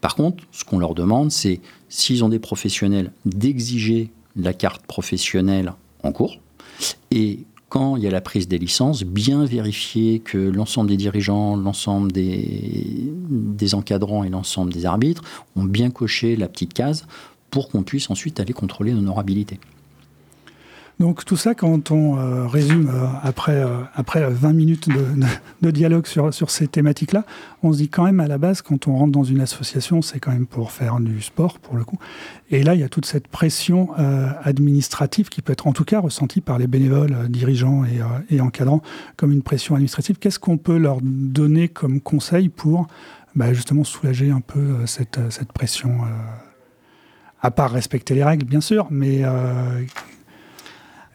Par 0.01 0.15
contre, 0.15 0.45
ce 0.53 0.65
qu'on 0.65 0.79
leur 0.79 0.95
demande, 0.95 1.33
c'est, 1.33 1.61
s'ils 1.89 2.25
ont 2.25 2.29
des 2.29 2.39
professionnels, 2.39 3.13
d'exiger 3.25 4.11
la 4.37 4.53
carte 4.53 4.87
professionnelle 4.87 5.73
en 6.05 6.13
cours. 6.13 6.39
Et 7.11 7.41
quand 7.73 7.97
il 7.97 8.03
y 8.03 8.07
a 8.07 8.11
la 8.11 8.21
prise 8.21 8.49
des 8.49 8.59
licences, 8.59 9.03
bien 9.03 9.47
vérifier 9.47 10.19
que 10.19 10.37
l'ensemble 10.37 10.91
des 10.91 10.99
dirigeants, 10.99 11.57
l'ensemble 11.57 12.13
des, 12.13 13.75
encadrants 13.75 14.25
et 14.25 14.29
l'ensemble 14.29 14.75
des 14.75 14.85
arbitres 14.85 15.23
ont 15.57 15.65
bien 15.65 15.89
coché 15.89 16.37
la 16.37 16.49
petite 16.49 16.75
case 16.75 17.07
pour 17.49 17.71
qu'on 17.71 17.83
puisse 17.83 18.11
ensuite 18.11 18.41
aller 18.41 18.53
contrôler 18.53 18.93
l'honorabilité. 18.93 19.59
Donc 21.03 21.25
tout 21.25 21.37
ça, 21.37 21.57
quand 21.57 21.91
on 21.91 22.17
euh, 22.17 22.47
résume 22.47 22.89
euh, 22.89 23.09
après, 23.25 23.57
euh, 23.57 23.81
après 23.97 24.25
20 24.31 24.53
minutes 24.53 24.89
de, 25.61 25.71
dialogue 25.73 26.07
sur, 26.07 26.33
sur 26.33 26.49
ces 26.49 26.69
thématiques-là, 26.69 27.25
on 27.65 27.73
se 27.73 27.79
dit 27.79 27.89
quand 27.89 28.05
même 28.05 28.21
à 28.21 28.29
la 28.29 28.39
base, 28.39 28.63
quand 28.63 28.87
on 28.87 28.95
rentre 28.95 29.11
dans 29.11 29.25
une 29.25 29.41
association, 29.41 30.01
c'est 30.01 30.21
quand 30.21 30.31
même 30.31 30.47
pour 30.47 30.71
faire 30.71 31.01
du 31.01 31.21
sport, 31.21 31.59
pour 31.59 31.75
le 31.75 31.83
coup. 31.83 31.99
Et 32.53 32.63
là, 32.63 32.77
il 32.77 32.81
y 32.83 32.85
a 32.85 32.89
toute 32.89 33.05
cette 33.05 33.27
pression 33.27 33.89
administrative 34.45 35.29
qui 35.29 35.43
peut 35.43 35.53
être 35.53 35.67
en 35.67 35.73
tout 35.73 35.83
cas 35.83 35.99
ressentie 35.99 36.41
par 36.41 36.59
les 36.59 36.69
bénévoles, 36.69 37.29
dirigeants 37.29 37.83
et, 38.31 38.41
encadrants 38.41 38.83
comme 39.17 39.33
une 39.33 39.43
pression 39.43 39.75
administrative. 39.75 40.19
Qu'est-ce 40.21 40.39
qu'on 40.39 40.57
peut 40.57 40.79
leur 40.79 40.99
donner 41.03 41.67
comme 41.67 42.01
conseil 42.01 42.49
pour 42.49 42.87
bah, 43.35 43.53
justement 43.53 43.83
soulager 43.83 44.31
un 44.31 44.41
peu 44.41 44.87
cette, 44.87 45.19
cette 45.31 45.51
pression 45.51 46.03
à 47.41 47.51
part 47.51 47.73
respecter 47.73 48.15
les 48.15 48.23
règles, 48.23 48.45
bien 48.45 48.61
sûr, 48.61 48.87
mais 48.91 49.23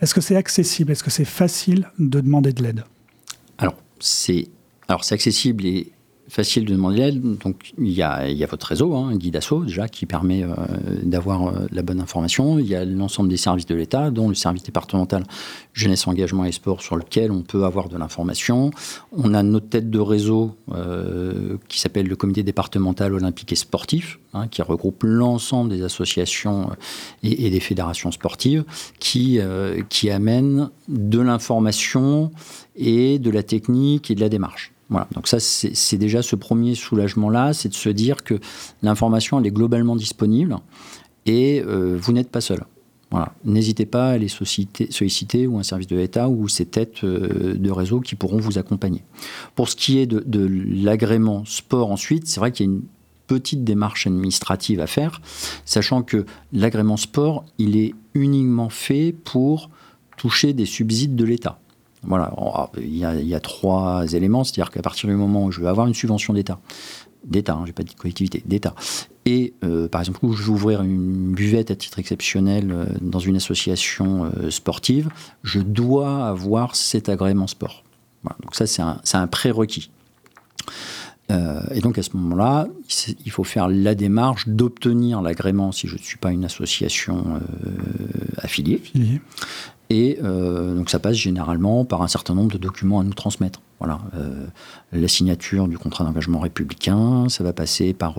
est-ce 0.02 0.14
que 0.14 0.22
c'est 0.22 0.36
accessible? 0.36 0.92
Est-ce 0.92 1.04
que 1.04 1.10
c'est 1.10 1.26
facile 1.26 1.90
de 2.00 2.20
demander 2.20 2.54
de 2.54 2.64
l'aide? 2.64 2.84
Alors, 3.58 3.76
c'est 4.00 4.48
accessible 4.90 5.66
et 5.66 5.92
facile 6.30 6.66
de 6.66 6.74
demander 6.74 6.98
l'aide. 6.98 7.38
Donc 7.40 7.74
il 7.78 7.92
y, 7.92 8.02
a, 8.02 8.48
votre 8.50 8.68
réseau, 8.68 8.96
hein, 8.96 9.16
Guide 9.16 9.38
Asso 9.38 9.64
déjà, 9.66 9.88
qui 9.88 10.06
permet 10.06 10.44
euh, 10.44 10.54
d'avoir 11.04 11.48
euh, 11.48 11.68
la 11.72 11.82
bonne 11.82 12.00
information. 12.00 12.60
Il 12.60 12.68
y 12.68 12.76
a 12.76 12.86
l'ensemble 12.86 13.30
des 13.30 13.38
services 13.38 13.66
de 13.66 13.76
l'État, 13.76 14.12
dont 14.12 14.30
le 14.30 14.36
service 14.36 14.64
départemental 14.64 15.24
jeunesse, 15.74 16.08
engagement 16.08 16.46
et 16.46 16.52
sport, 16.52 16.82
sur 16.82 16.96
lequel 16.96 17.32
on 17.32 17.42
peut 17.42 17.64
avoir 17.64 17.90
de 17.90 17.98
l'information. 17.98 18.72
On 19.12 19.34
a 19.34 19.44
notre 19.44 19.70
tête 19.70 19.90
de 19.90 20.00
réseau 20.00 20.56
euh, 20.74 21.58
qui 21.68 21.80
s'appelle 21.80 22.08
le 22.08 22.16
Comité 22.16 22.44
départemental 22.44 23.14
olympique 23.14 23.52
et 23.54 23.56
sportif, 23.56 24.20
hein, 24.34 24.48
qui 24.48 24.62
regroupe 24.62 25.04
l'ensemble 25.04 25.70
des 25.70 25.84
associations 25.84 26.70
et, 27.24 27.50
des 27.50 27.60
fédérations 27.60 28.12
sportives, 28.12 28.64
qui 29.00 29.40
amène 30.10 30.70
de 30.88 31.20
l'information 31.20 32.32
et 32.76 33.20
de 33.20 33.30
la 33.30 33.44
technique 33.44 34.12
et 34.12 34.16
de 34.16 34.22
la 34.22 34.30
démarche. 34.30 34.74
Voilà, 34.90 35.08
donc 35.14 35.28
ça 35.28 35.40
c'est 35.40 35.98
déjà 35.98 36.22
ce 36.22 36.36
premier 36.36 36.74
soulagement-là, 36.76 37.54
c'est 37.54 37.70
de 37.70 37.74
se 37.74 37.90
dire 37.90 38.24
que 38.24 38.40
l'information 38.82 39.40
elle 39.40 39.46
est 39.46 39.52
globalement 39.52 39.96
disponible 39.96 40.56
Et 41.26 41.62
vous 41.62 42.14
n'êtes 42.14 42.30
pas 42.30 42.42
seul. 42.42 42.64
Voilà. 43.12 43.34
N'hésitez 43.46 43.86
pas 43.86 44.12
à 44.12 44.18
les 44.18 44.28
solliciter, 44.28 45.48
ou 45.48 45.60
un 45.60 45.64
service 45.64 45.88
de 45.88 45.96
l'État 45.96 46.30
ou 46.30 46.48
ces 46.48 46.66
têtes 46.66 47.04
de 47.06 47.72
réseau 47.72 48.02
qui 48.02 48.16
pourront 48.16 48.38
vous 48.38 48.58
accompagner. 48.58 49.04
Pour 49.56 49.70
ce 49.70 49.76
qui 49.76 49.98
est 50.00 50.06
de, 50.06 50.24
de 50.26 50.50
l'agrément 50.84 51.44
sport 51.46 51.92
ensuite, 51.92 52.28
c'est 52.28 52.40
vrai 52.40 52.52
qu'il 52.52 52.66
y 52.66 52.70
a 52.70 52.72
une 52.72 52.84
petite 53.28 53.64
démarche 53.64 54.08
administrative 54.08 54.80
à 54.80 54.88
faire, 54.88 55.22
sachant 55.66 56.02
que 56.02 56.26
l'agrément 56.54 56.98
sport, 56.98 57.46
il 57.58 57.78
est 57.78 57.94
uniquement 58.14 58.70
fait 58.70 59.14
pour 59.24 59.70
toucher 60.18 60.54
des 60.54 60.66
subsides 60.66 61.16
de 61.16 61.26
l'État. 61.26 61.60
Voilà, 62.08 62.34
ah, 62.38 62.70
il 62.78 62.96
y, 62.96 63.36
a, 63.36 63.40
trois 63.42 64.14
éléments, 64.14 64.46
c'est-à-dire 64.46 64.72
qu'à 64.72 64.82
partir 64.82 65.10
du 65.10 65.16
moment 65.16 65.44
où 65.44 65.52
je 65.52 65.60
vais 65.60 65.68
avoir 65.68 65.88
une 65.88 65.94
subvention 65.94 66.34
d'État, 66.34 66.60
d'État, 67.26 67.54
hein, 67.54 67.62
je 67.64 67.68
n'ai 67.68 67.74
pas 67.74 67.84
dit 67.84 67.96
collectivité, 67.96 68.42
d'État, 68.46 68.74
et 69.26 69.54
euh, 69.66 69.90
par 69.90 70.00
exemple 70.00 70.20
où 70.24 70.32
je 70.32 70.44
vais 70.44 70.50
ouvrir 70.50 70.84
une 70.84 71.34
buvette 71.34 71.70
à 71.70 71.76
titre 71.76 72.00
exceptionnel 72.00 72.72
euh, 72.72 72.86
dans 73.02 73.20
une 73.20 73.36
association 73.36 74.24
euh, 74.24 74.50
sportive, 74.50 75.10
je 75.44 75.60
dois 75.60 76.28
avoir 76.28 76.78
cet 76.78 77.10
agrément 77.10 77.48
sport. 77.48 77.84
donc 78.24 78.56
ça 78.56 78.66
c'est 78.68 78.82
un, 79.18 79.28
prérequis. 79.28 79.92
Et 81.30 81.82
donc 81.82 81.98
à 81.98 82.04
ce 82.04 82.16
moment-là, 82.16 82.70
il 83.26 83.32
faut 83.32 83.44
faire 83.44 83.68
la 83.68 83.96
démarche 83.96 84.48
d'obtenir 84.48 85.22
l'agrément 85.22 85.74
si 85.74 85.90
je 85.90 85.96
ne 85.96 86.00
suis 86.00 86.18
pas 86.18 86.32
une 86.32 86.46
association 86.46 87.42
affiliée. 88.38 88.82
Et 89.90 90.20
euh, 90.24 90.76
donc 90.76 90.90
ça 90.90 91.00
passe 91.00 91.16
généralement 91.16 91.86
par 91.86 92.02
un 92.02 92.08
certain 92.08 92.34
nombre 92.34 92.52
de 92.52 92.58
documents 92.58 93.00
à 93.00 93.04
nous 93.04 93.14
transmettre. 93.14 93.62
Voilà, 93.80 94.00
la 94.92 95.08
signature 95.08 95.68
du 95.68 95.78
contrat 95.78 96.04
d'engagement 96.04 96.40
républicain, 96.40 97.30
ça 97.30 97.44
va 97.44 97.54
passer 97.54 97.94
par 97.94 98.16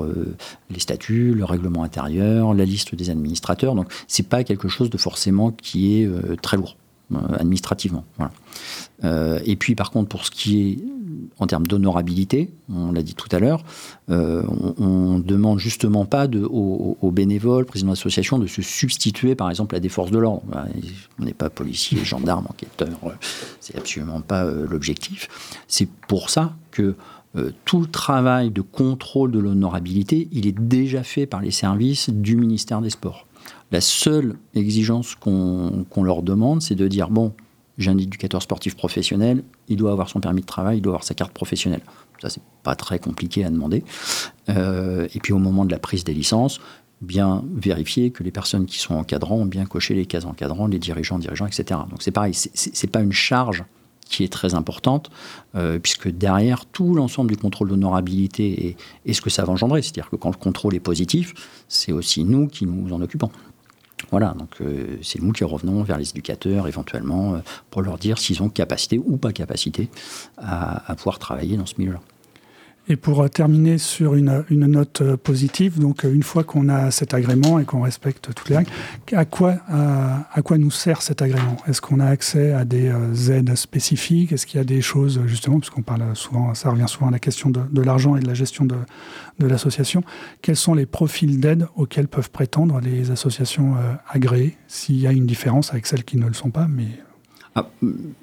les 0.71 0.79
statuts, 0.79 1.35
le 1.35 1.45
règlement 1.45 1.83
intérieur, 1.83 2.55
la 2.55 2.65
liste 2.65 2.95
des 2.95 3.11
administrateurs. 3.11 3.75
Donc 3.75 3.93
c'est 4.07 4.29
pas 4.29 4.45
quelque 4.45 4.69
chose 4.69 4.89
de 4.89 4.97
forcément 4.97 5.51
qui 5.51 5.97
est 5.97 6.09
très 6.43 6.57
lourd 6.57 6.77
administrativement. 7.13 8.05
Et 9.03 9.57
puis 9.57 9.75
par 9.75 9.91
contre 9.91 10.09
pour 10.11 10.25
ce 10.25 10.31
qui 10.31 10.61
est 10.61 10.79
en 11.39 11.47
termes 11.47 11.67
d'honorabilité, 11.67 12.51
on 12.73 12.93
l'a 12.93 13.03
dit 13.03 13.15
tout 13.15 13.29
à 13.33 13.39
l'heure, 13.39 13.65
euh, 14.11 14.43
on, 14.79 15.19
ne 15.19 15.23
demande 15.23 15.59
justement 15.59 16.05
pas 16.05 16.27
aux, 16.27 17.11
bénévoles, 17.13 17.65
présidents 17.65 17.91
d'association, 17.91 18.39
de 18.39 18.47
se 18.47 18.63
substituer 18.63 19.35
par 19.35 19.51
exemple 19.51 19.75
à 19.75 19.81
des 19.81 19.89
forces 19.89 20.11
de 20.11 20.19
l'ordre. 20.19 20.43
On 21.19 21.25
n'est 21.25 21.35
pas 21.35 21.51
policier, 21.51 22.05
gendarme, 22.05 22.47
enquêteur, 22.49 22.99
euh, 23.05 23.11
c'est 23.61 23.77
absolument 23.77 24.21
pas 24.21 24.45
euh, 24.45 24.67
l'objectif. 24.69 25.29
C'est 25.69 25.89
pour 26.09 26.31
ça 26.31 26.55
que 26.71 26.95
tout 27.65 27.81
le 27.81 27.87
travail 27.87 28.51
de 28.51 28.63
contrôle 28.63 29.31
de 29.31 29.39
l'honorabilité, 29.39 30.29
il 30.33 30.47
est 30.47 30.59
déjà 30.59 31.05
fait 31.05 31.27
par 31.27 31.41
les 31.41 31.53
services 31.53 32.11
du 32.11 32.37
ministère 32.37 32.81
des 32.81 32.91
Sports. 32.91 33.27
La 33.71 33.81
seule 33.81 34.37
exigence 34.55 35.15
qu'on 35.15 36.03
leur 36.03 36.23
demande, 36.23 36.63
c'est 36.63 36.75
de 36.75 36.89
dire, 36.89 37.11
bon, 37.11 37.33
j'ai 37.77 37.91
un 37.91 37.99
éducateur 37.99 38.43
sportif 38.43 38.77
professionnel, 38.77 39.45
il 39.69 39.77
doit 39.77 39.93
avoir 39.93 40.09
son 40.09 40.21
permis 40.21 40.41
de 40.41 40.47
travail, 40.47 40.79
il 40.79 40.81
doit 40.81 40.93
avoir 40.93 41.05
sa 41.05 41.15
carte 41.15 41.33
professionnelle. 41.33 41.83
Ça, 42.21 42.31
c'est 42.31 42.43
pas 42.63 42.75
très 42.75 42.99
compliqué 42.99 43.45
à 43.45 43.51
demander. 43.51 43.85
Euh, 44.49 45.07
et 45.15 45.21
puis 45.21 45.33
au 45.33 45.39
moment 45.39 45.65
de 45.65 45.71
la 45.71 45.79
prise 45.79 46.05
des 46.05 46.15
licences, 46.15 46.61
bien 47.01 47.45
vérifier 47.55 48.11
que 48.11 48.25
les 48.25 48.33
personnes 48.33 48.67
qui 48.67 48.79
sont 48.79 48.95
encadrants 48.95 49.37
ont 49.37 49.47
bien 49.47 49.67
coché 49.67 49.95
les 49.95 50.07
cases 50.07 50.25
encadrants, 50.25 50.67
les 50.67 50.81
dirigeants, 50.81 51.19
dirigeants, 51.19 51.47
etc. 51.47 51.81
Donc 51.89 52.03
c'est 52.03 52.11
pareil, 52.11 52.35
c'est 52.35 52.91
pas 52.91 53.01
une 53.01 53.13
charge 53.13 53.65
qui 54.09 54.25
est 54.25 54.33
très 54.33 54.55
importante, 54.55 55.11
euh, 55.55 55.79
puisque 55.79 56.09
derrière 56.09 56.65
tout 56.65 56.95
l'ensemble 56.95 57.31
du 57.31 57.37
contrôle 57.37 57.69
d'honorabilité 57.69 58.69
et, 58.69 58.77
et, 59.05 59.13
ce 59.13 59.21
que 59.21 59.29
ça 59.29 59.45
va 59.45 59.53
engendrer, 59.53 59.83
c'est-à-dire 59.83 60.09
que 60.09 60.17
quand 60.17 60.31
le 60.31 60.37
contrôle 60.37 60.75
est 60.75 60.81
positif, 60.81 61.35
c'est 61.69 61.93
aussi 61.93 62.25
nous 62.25 62.49
qui 62.49 62.65
nous 62.65 62.93
en 62.93 63.03
occupons. 63.03 63.31
Voilà, 64.11 64.35
donc 64.39 64.61
euh, 64.61 64.97
c'est 65.03 65.21
nous 65.21 65.33
qui 65.33 65.45
revenons 65.45 65.83
vers 65.83 65.99
les 65.99 66.11
éducateurs 66.11 66.69
éventuellement 66.69 67.35
euh, 67.35 67.39
pour 67.71 67.83
leur 67.83 67.99
dire 67.99 68.19
s'ils 68.19 68.43
ont 68.43 68.49
capacité 68.49 68.99
ou 68.99 69.17
pas 69.17 69.33
capacité 69.33 69.89
à 70.39 70.95
pouvoir 70.97 71.19
travailler 71.19 71.57
dans 71.57 71.67
ce 71.67 71.75
milieu-là. 71.79 72.01
Et 72.91 72.97
pour 72.97 73.21
euh, 73.23 73.29
terminer 73.29 73.77
sur 73.77 74.15
une, 74.15 74.45
note 74.51 75.03
euh, 75.03 75.17
positive, 75.17 75.79
donc 75.79 76.05
euh, 76.05 76.13
une 76.13 76.23
fois 76.23 76.43
qu'on 76.43 76.71
a 76.71 76.91
cet 76.91 77.13
agrément 77.13 77.59
et 77.59 77.65
qu'on 77.65 77.83
respecte 77.83 78.35
toutes 78.35 78.49
les 78.49 78.57
règles, 78.57 78.71
à 79.13 79.27
quoi, 79.27 79.57
à, 79.69 80.43
quoi 80.43 80.57
nous 80.57 80.71
sert 80.71 81.03
cet 81.03 81.21
agrément? 81.21 81.57
Est-ce 81.67 81.83
qu'on 81.83 82.01
a 82.01 82.07
accès 82.07 82.53
à 82.53 82.65
des 82.65 82.91
aides 83.31 83.55
spécifiques? 83.57 84.33
Est-ce 84.33 84.47
qu'il 84.47 84.59
y 84.59 84.61
a 84.61 84.65
des 84.65 84.81
choses, 84.81 85.21
justement, 85.27 85.61
parce 85.61 85.71
qu'on 85.71 85.83
parle 85.83 86.15
souvent, 86.15 86.55
ça 86.55 86.71
revient 86.71 86.89
souvent 86.89 87.09
à 87.09 87.11
la 87.11 87.19
question 87.19 87.51
de, 87.51 87.83
l'argent 87.83 88.17
et 88.17 88.21
de 88.21 88.27
la 88.27 88.35
gestion 88.35 88.65
de, 88.65 88.77
de 89.39 89.47
l'association, 89.47 90.03
quels 90.43 90.57
sont 90.57 90.75
les 90.75 90.87
profils 90.87 91.41
d'aide 91.41 91.67
auxquels 91.77 92.09
peuvent 92.09 92.31
prétendre 92.31 92.81
les 92.81 93.11
associations 93.11 93.75
agréées, 94.09 94.57
s'il 94.67 94.99
y 95.01 95.07
a 95.07 95.13
une 95.13 95.27
différence 95.27 95.73
avec 95.73 95.87
celles 95.87 96.05
qui 96.05 96.17
ne 96.17 96.27
le 96.27 96.35
sont 96.35 96.51
pas, 96.51 96.67
mais 96.69 96.89
alors 97.55 97.71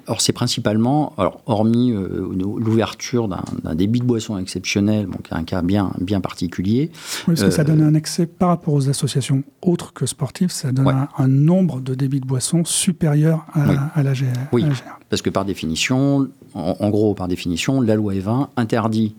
ah, 0.08 0.16
c'est 0.20 0.34
principalement, 0.34 1.14
alors, 1.18 1.42
hormis 1.46 1.92
euh, 1.92 2.30
l'ouverture 2.58 3.28
d'un 3.28 3.76
débit 3.76 4.00
de 4.00 4.06
boisson 4.06 4.38
exceptionnel, 4.38 5.08
donc 5.08 5.28
un 5.32 5.44
cas 5.44 5.62
bien, 5.62 5.92
bien 6.00 6.22
particulier. 6.22 6.92
Oui, 7.28 7.36
parce 7.36 7.44
que 7.44 7.50
ça 7.52 7.64
donne 7.64 7.82
euh, 7.82 7.88
un 7.88 7.96
accès 7.96 8.26
par 8.26 8.50
rapport 8.50 8.74
aux 8.74 8.90
associations 8.90 9.44
autres 9.62 9.94
que 9.94 10.06
sportives, 10.06 10.52
ça 10.52 10.72
donne 10.72 11.08
un, 11.18 11.28
nombre 11.28 11.82
de 11.82 11.96
débits 11.96 12.22
de 12.22 12.26
boisson 12.26 12.64
supérieur 12.66 13.46
à, 13.54 14.04
la, 14.04 14.14
GR, 14.14 14.26
oui, 14.52 14.66
parce 15.10 15.22
que 15.22 15.30
par 15.30 15.46
définition, 15.46 16.30
en, 16.54 16.90
gros, 16.90 17.14
par 17.14 17.28
définition, 17.28 17.82
la 17.82 17.96
loi 17.96 18.14
E20 18.14 18.48
interdit 18.56 19.16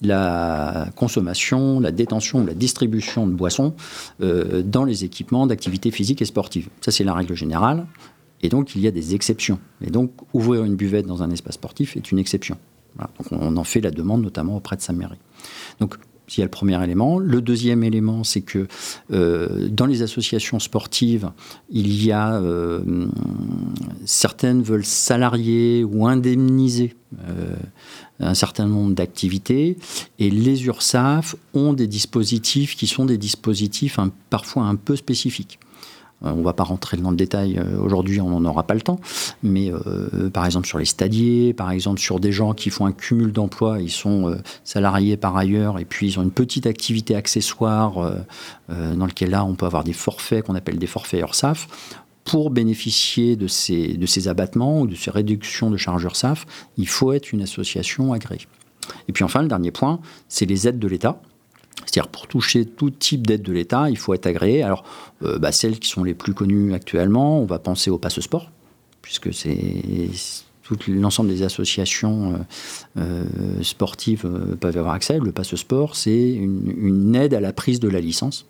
la 0.00 0.88
consommation, 0.94 1.80
la 1.80 1.90
détention, 1.90 2.44
la 2.44 2.54
distribution 2.54 3.26
de 3.26 3.32
boissons 3.32 3.74
euh, 4.22 4.62
dans 4.62 4.84
les 4.84 5.04
équipements 5.04 5.46
d'activité 5.46 5.90
physique 5.90 6.22
et 6.22 6.24
sportive. 6.24 6.68
Ça, 6.80 6.92
c'est 6.92 7.04
la 7.04 7.14
règle 7.14 7.34
générale. 7.34 7.86
Et 8.42 8.48
donc, 8.48 8.74
il 8.74 8.80
y 8.80 8.86
a 8.86 8.90
des 8.90 9.14
exceptions. 9.14 9.58
Et 9.80 9.90
donc, 9.90 10.12
ouvrir 10.32 10.64
une 10.64 10.76
buvette 10.76 11.06
dans 11.06 11.22
un 11.22 11.30
espace 11.30 11.54
sportif 11.54 11.96
est 11.96 12.10
une 12.10 12.18
exception. 12.18 12.56
Donc, 12.98 13.32
on 13.32 13.56
en 13.56 13.64
fait 13.64 13.80
la 13.80 13.90
demande, 13.90 14.22
notamment 14.22 14.56
auprès 14.56 14.76
de 14.76 14.82
sa 14.82 14.92
mairie. 14.92 15.18
Donc, 15.80 15.96
il 16.36 16.40
y 16.40 16.42
a 16.42 16.44
le 16.44 16.50
premier 16.50 16.82
élément. 16.82 17.18
Le 17.18 17.40
deuxième 17.40 17.82
élément, 17.82 18.24
c'est 18.24 18.42
que 18.42 18.66
euh, 19.12 19.68
dans 19.70 19.86
les 19.86 20.02
associations 20.02 20.58
sportives, 20.58 21.30
il 21.70 22.04
y 22.04 22.12
a 22.12 22.34
euh, 22.34 23.06
certaines 24.04 24.62
veulent 24.62 24.84
salarier 24.84 25.84
ou 25.84 26.06
indemniser 26.06 26.94
euh, 27.28 27.56
un 28.20 28.34
certain 28.34 28.66
nombre 28.66 28.94
d'activités, 28.94 29.78
et 30.18 30.30
les 30.30 30.66
URSAF 30.66 31.36
ont 31.54 31.72
des 31.72 31.86
dispositifs 31.86 32.76
qui 32.76 32.86
sont 32.86 33.06
des 33.06 33.16
dispositifs 33.16 33.98
parfois 34.28 34.64
un 34.64 34.74
peu 34.74 34.96
spécifiques. 34.96 35.58
Euh, 36.24 36.30
on 36.32 36.36
ne 36.36 36.42
va 36.42 36.52
pas 36.52 36.64
rentrer 36.64 36.96
dans 36.96 37.10
le 37.10 37.16
détail 37.16 37.58
euh, 37.58 37.78
aujourd'hui, 37.78 38.20
on 38.20 38.30
n'en 38.30 38.44
aura 38.44 38.64
pas 38.64 38.74
le 38.74 38.80
temps. 38.80 39.00
Mais 39.42 39.70
euh, 39.72 40.30
par 40.30 40.44
exemple 40.46 40.66
sur 40.66 40.78
les 40.78 40.84
stadiers, 40.84 41.52
par 41.52 41.70
exemple 41.70 42.00
sur 42.00 42.20
des 42.20 42.32
gens 42.32 42.54
qui 42.54 42.70
font 42.70 42.86
un 42.86 42.92
cumul 42.92 43.32
d'emplois, 43.32 43.80
ils 43.80 43.90
sont 43.90 44.36
salariés 44.64 45.16
par 45.16 45.36
ailleurs 45.36 45.78
et 45.78 45.84
puis 45.84 46.08
ils 46.08 46.18
ont 46.18 46.22
une 46.22 46.30
petite 46.30 46.66
activité 46.66 47.14
accessoire 47.14 48.12
dans 48.68 49.06
lequel 49.06 49.30
là 49.30 49.44
on 49.44 49.54
peut 49.54 49.66
avoir 49.66 49.84
des 49.84 49.92
forfaits 49.92 50.44
qu'on 50.44 50.54
appelle 50.54 50.78
des 50.78 50.86
forfaits 50.86 51.20
URSAF. 51.20 51.68
Pour 52.24 52.50
bénéficier 52.50 53.36
de 53.36 53.46
ces, 53.46 53.94
de 53.94 54.06
ces 54.06 54.28
abattements 54.28 54.82
ou 54.82 54.86
de 54.86 54.94
ces 54.94 55.10
réductions 55.10 55.70
de 55.70 55.76
charges 55.76 56.04
URSAF, 56.04 56.46
il 56.76 56.88
faut 56.88 57.12
être 57.12 57.32
une 57.32 57.42
association 57.42 58.12
agréée. 58.12 58.46
Et 59.08 59.12
puis 59.12 59.24
enfin, 59.24 59.42
le 59.42 59.48
dernier 59.48 59.70
point, 59.70 60.00
c'est 60.28 60.46
les 60.46 60.68
aides 60.68 60.78
de 60.78 60.88
l'État. 60.88 61.20
C'est-à-dire 61.84 62.08
pour 62.08 62.26
toucher 62.26 62.64
tout 62.64 62.90
type 62.90 63.26
d'aide 63.26 63.42
de 63.42 63.52
l'État, 63.52 63.90
il 63.90 63.98
faut 63.98 64.14
être 64.14 64.26
agréé. 64.26 64.62
Alors, 64.62 64.84
euh, 65.22 65.38
bah, 65.38 65.52
celles 65.52 65.78
qui 65.78 65.88
sont 65.88 66.04
les 66.04 66.14
plus 66.14 66.34
connues 66.34 66.74
actuellement, 66.74 67.40
on 67.40 67.46
va 67.46 67.58
penser 67.58 67.90
au 67.90 67.98
passe 67.98 68.20
sport, 68.20 68.50
puisque 69.02 69.32
c'est 69.32 69.82
l'ensemble 70.86 71.30
des 71.30 71.42
associations 71.42 72.34
euh, 72.34 72.36
euh, 72.98 73.62
sportives 73.62 74.28
peuvent 74.60 74.76
avoir 74.76 74.94
accès. 74.94 75.18
Le 75.18 75.32
passe 75.32 75.54
sport, 75.56 75.96
c'est 75.96 76.32
une, 76.32 77.14
aide 77.14 77.32
à 77.32 77.40
la 77.40 77.52
prise 77.52 77.80
de 77.80 77.88
la 77.88 78.00
licence 78.00 78.46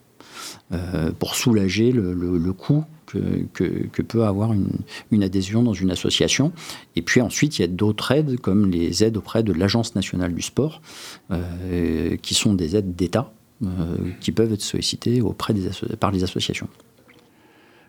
pour 1.18 1.34
soulager 1.34 1.92
le, 1.92 2.52
coût 2.52 2.84
que, 3.12 4.02
peut 4.02 4.24
avoir 4.24 4.52
une, 4.52 4.68
une, 5.10 5.22
adhésion 5.22 5.62
dans 5.62 5.72
une 5.72 5.90
association. 5.90 6.52
Et 6.96 7.02
puis 7.02 7.20
ensuite, 7.20 7.58
il 7.58 7.62
y 7.62 7.64
a 7.64 7.68
d'autres 7.68 8.12
aides, 8.12 8.38
comme 8.40 8.70
les 8.70 9.02
aides 9.02 9.16
auprès 9.16 9.42
de 9.42 9.52
l'Agence 9.52 9.94
nationale 9.94 10.34
du 10.34 10.42
sport, 10.42 10.82
qui 12.22 12.34
sont 12.34 12.54
des 12.54 12.76
aides 12.76 12.94
d'État 12.94 13.32
euh, 13.64 13.96
qui 14.20 14.30
peuvent 14.30 14.52
être 14.52 14.62
sollicités 14.62 15.20
auprès 15.20 15.52
des 15.52 15.68
par 15.98 16.12
les 16.12 16.22
associations. 16.22 16.68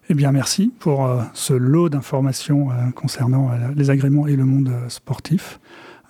Eh 0.10 0.16
bien, 0.16 0.32
merci 0.32 0.74
pour 0.80 1.06
euh, 1.06 1.22
ce 1.36 1.54
lot 1.54 1.90
d'informations 1.90 2.72
euh, 2.72 2.90
concernant 2.96 3.52
les 3.76 3.92
agréments 3.92 4.26
et 4.26 4.36
le 4.36 4.46
monde 4.46 4.72
sportif. 4.88 5.60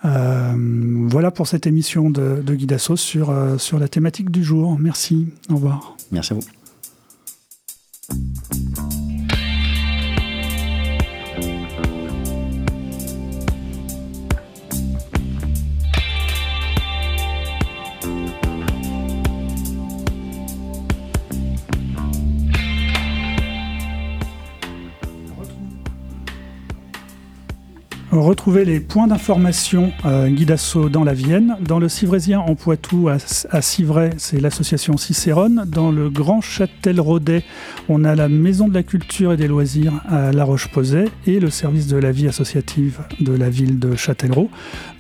voilà 0.02 1.32
pour 1.32 1.46
cette 1.48 1.68
émission 1.68 2.10
de, 2.10 2.42
de 2.42 2.56
Guidassos 2.56 2.96
sur, 2.96 3.36
sur 3.60 3.80
la 3.80 3.90
thématique 3.90 4.32
du 4.32 4.46
jour. 4.46 4.80
Merci. 4.80 5.28
Au 5.50 5.56
revoir. 5.56 5.98
Merci 6.10 6.32
à 6.32 6.36
vous. 6.38 6.46
Retrouvez 28.12 28.66
les 28.66 28.80
points 28.80 29.06
d'information 29.06 29.94
euh, 30.04 30.30
Guidasso 30.30 30.90
dans 30.90 31.04
la 31.04 31.14
Vienne. 31.14 31.56
Dans 31.62 31.78
le 31.78 31.88
Civrésien 31.88 32.40
en 32.40 32.56
Poitou, 32.56 33.08
à, 33.08 33.62
Civray, 33.62 34.10
c'est 34.18 34.42
l'association 34.42 34.98
Cicérone. 34.98 35.64
Dans 35.68 35.92
le 35.92 36.10
Grand 36.10 36.42
Châtel-Rodet, 36.42 37.44
on 37.88 38.04
a 38.04 38.16
la 38.16 38.28
Maison 38.28 38.68
de 38.68 38.74
la 38.74 38.82
Culture 38.82 39.34
et 39.34 39.38
des 39.38 39.48
Loisirs 39.48 39.94
à 40.10 40.32
La 40.32 40.44
Roche-Posay 40.44 41.06
et 41.28 41.40
le 41.40 41.52
service 41.52 41.86
de 41.86 41.98
la 41.98 42.12
vie 42.12 42.28
associative 42.28 43.02
de 43.20 43.32
la 43.32 43.52
ville 43.52 43.78
de 43.78 43.96
Châtellerault. 43.96 44.50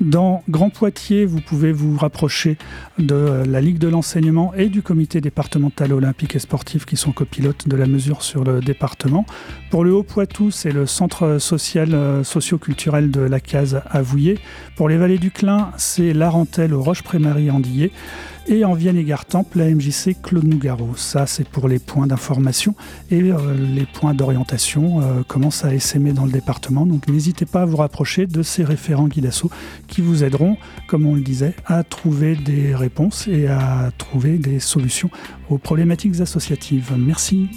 Dans 0.01 0.43
Grand 0.47 0.69
Poitiers, 0.69 1.25
vous 1.25 1.41
pouvez 1.41 1.71
vous 1.71 1.97
rapprocher 1.97 2.59
de 2.99 3.43
la 3.43 3.59
Ligue 3.59 3.79
de 3.79 3.87
l'enseignement 3.87 4.53
et 4.53 4.69
du 4.69 4.83
comité 4.83 5.19
départemental 5.19 5.93
olympique 5.93 6.35
et 6.35 6.39
sportif 6.39 6.85
qui 6.85 6.95
sont 6.95 7.11
copilotes 7.11 7.67
de 7.67 7.75
la 7.75 7.87
mesure 7.87 8.21
sur 8.21 8.43
le 8.43 8.59
département. 8.59 9.25
Pour 9.71 9.83
le 9.83 9.93
Haut-Poitou, 9.93 10.51
c'est 10.51 10.71
le 10.71 10.85
centre 10.85 11.39
social 11.39 11.95
euh, 11.95 12.23
socio-culturel 12.23 12.98
de 13.07 13.21
la 13.21 13.39
case 13.39 13.81
à 13.89 14.01
Pour 14.75 14.89
les 14.89 14.97
vallées 14.97 15.17
du 15.17 15.31
Clin, 15.31 15.71
c'est 15.77 16.13
Larentelle 16.13 16.73
au 16.73 16.81
Roche-Prémarie-Andillé. 16.81 17.91
Et 18.47 18.65
en 18.65 18.73
Vienne 18.73 18.97
et 18.97 19.03
Gartemple, 19.03 19.59
la 19.59 19.69
MJC 19.69 20.15
Claude 20.21 20.45
Nougaro. 20.45 20.95
Ça, 20.95 21.27
c'est 21.27 21.47
pour 21.47 21.67
les 21.67 21.79
points 21.79 22.07
d'information. 22.07 22.75
Et 23.11 23.21
euh, 23.21 23.37
les 23.53 23.85
points 23.85 24.13
d'orientation 24.13 25.01
euh, 25.01 25.23
commencent 25.27 25.63
à 25.63 25.73
essaimer 25.73 26.13
dans 26.13 26.25
le 26.25 26.31
département. 26.31 26.85
Donc 26.85 27.07
n'hésitez 27.07 27.45
pas 27.45 27.61
à 27.61 27.65
vous 27.65 27.77
rapprocher 27.77 28.25
de 28.25 28.41
ces 28.41 28.63
référents 28.63 29.07
Guidasso 29.07 29.51
qui 29.87 30.01
vous 30.01 30.23
aideront, 30.23 30.57
comme 30.87 31.05
on 31.05 31.15
le 31.15 31.21
disait, 31.21 31.53
à 31.65 31.83
trouver 31.83 32.35
des 32.35 32.75
réponses 32.75 33.27
et 33.27 33.47
à 33.47 33.91
trouver 33.97 34.37
des 34.37 34.59
solutions 34.59 35.11
aux 35.49 35.57
problématiques 35.59 36.19
associatives. 36.19 36.93
Merci. 36.97 37.49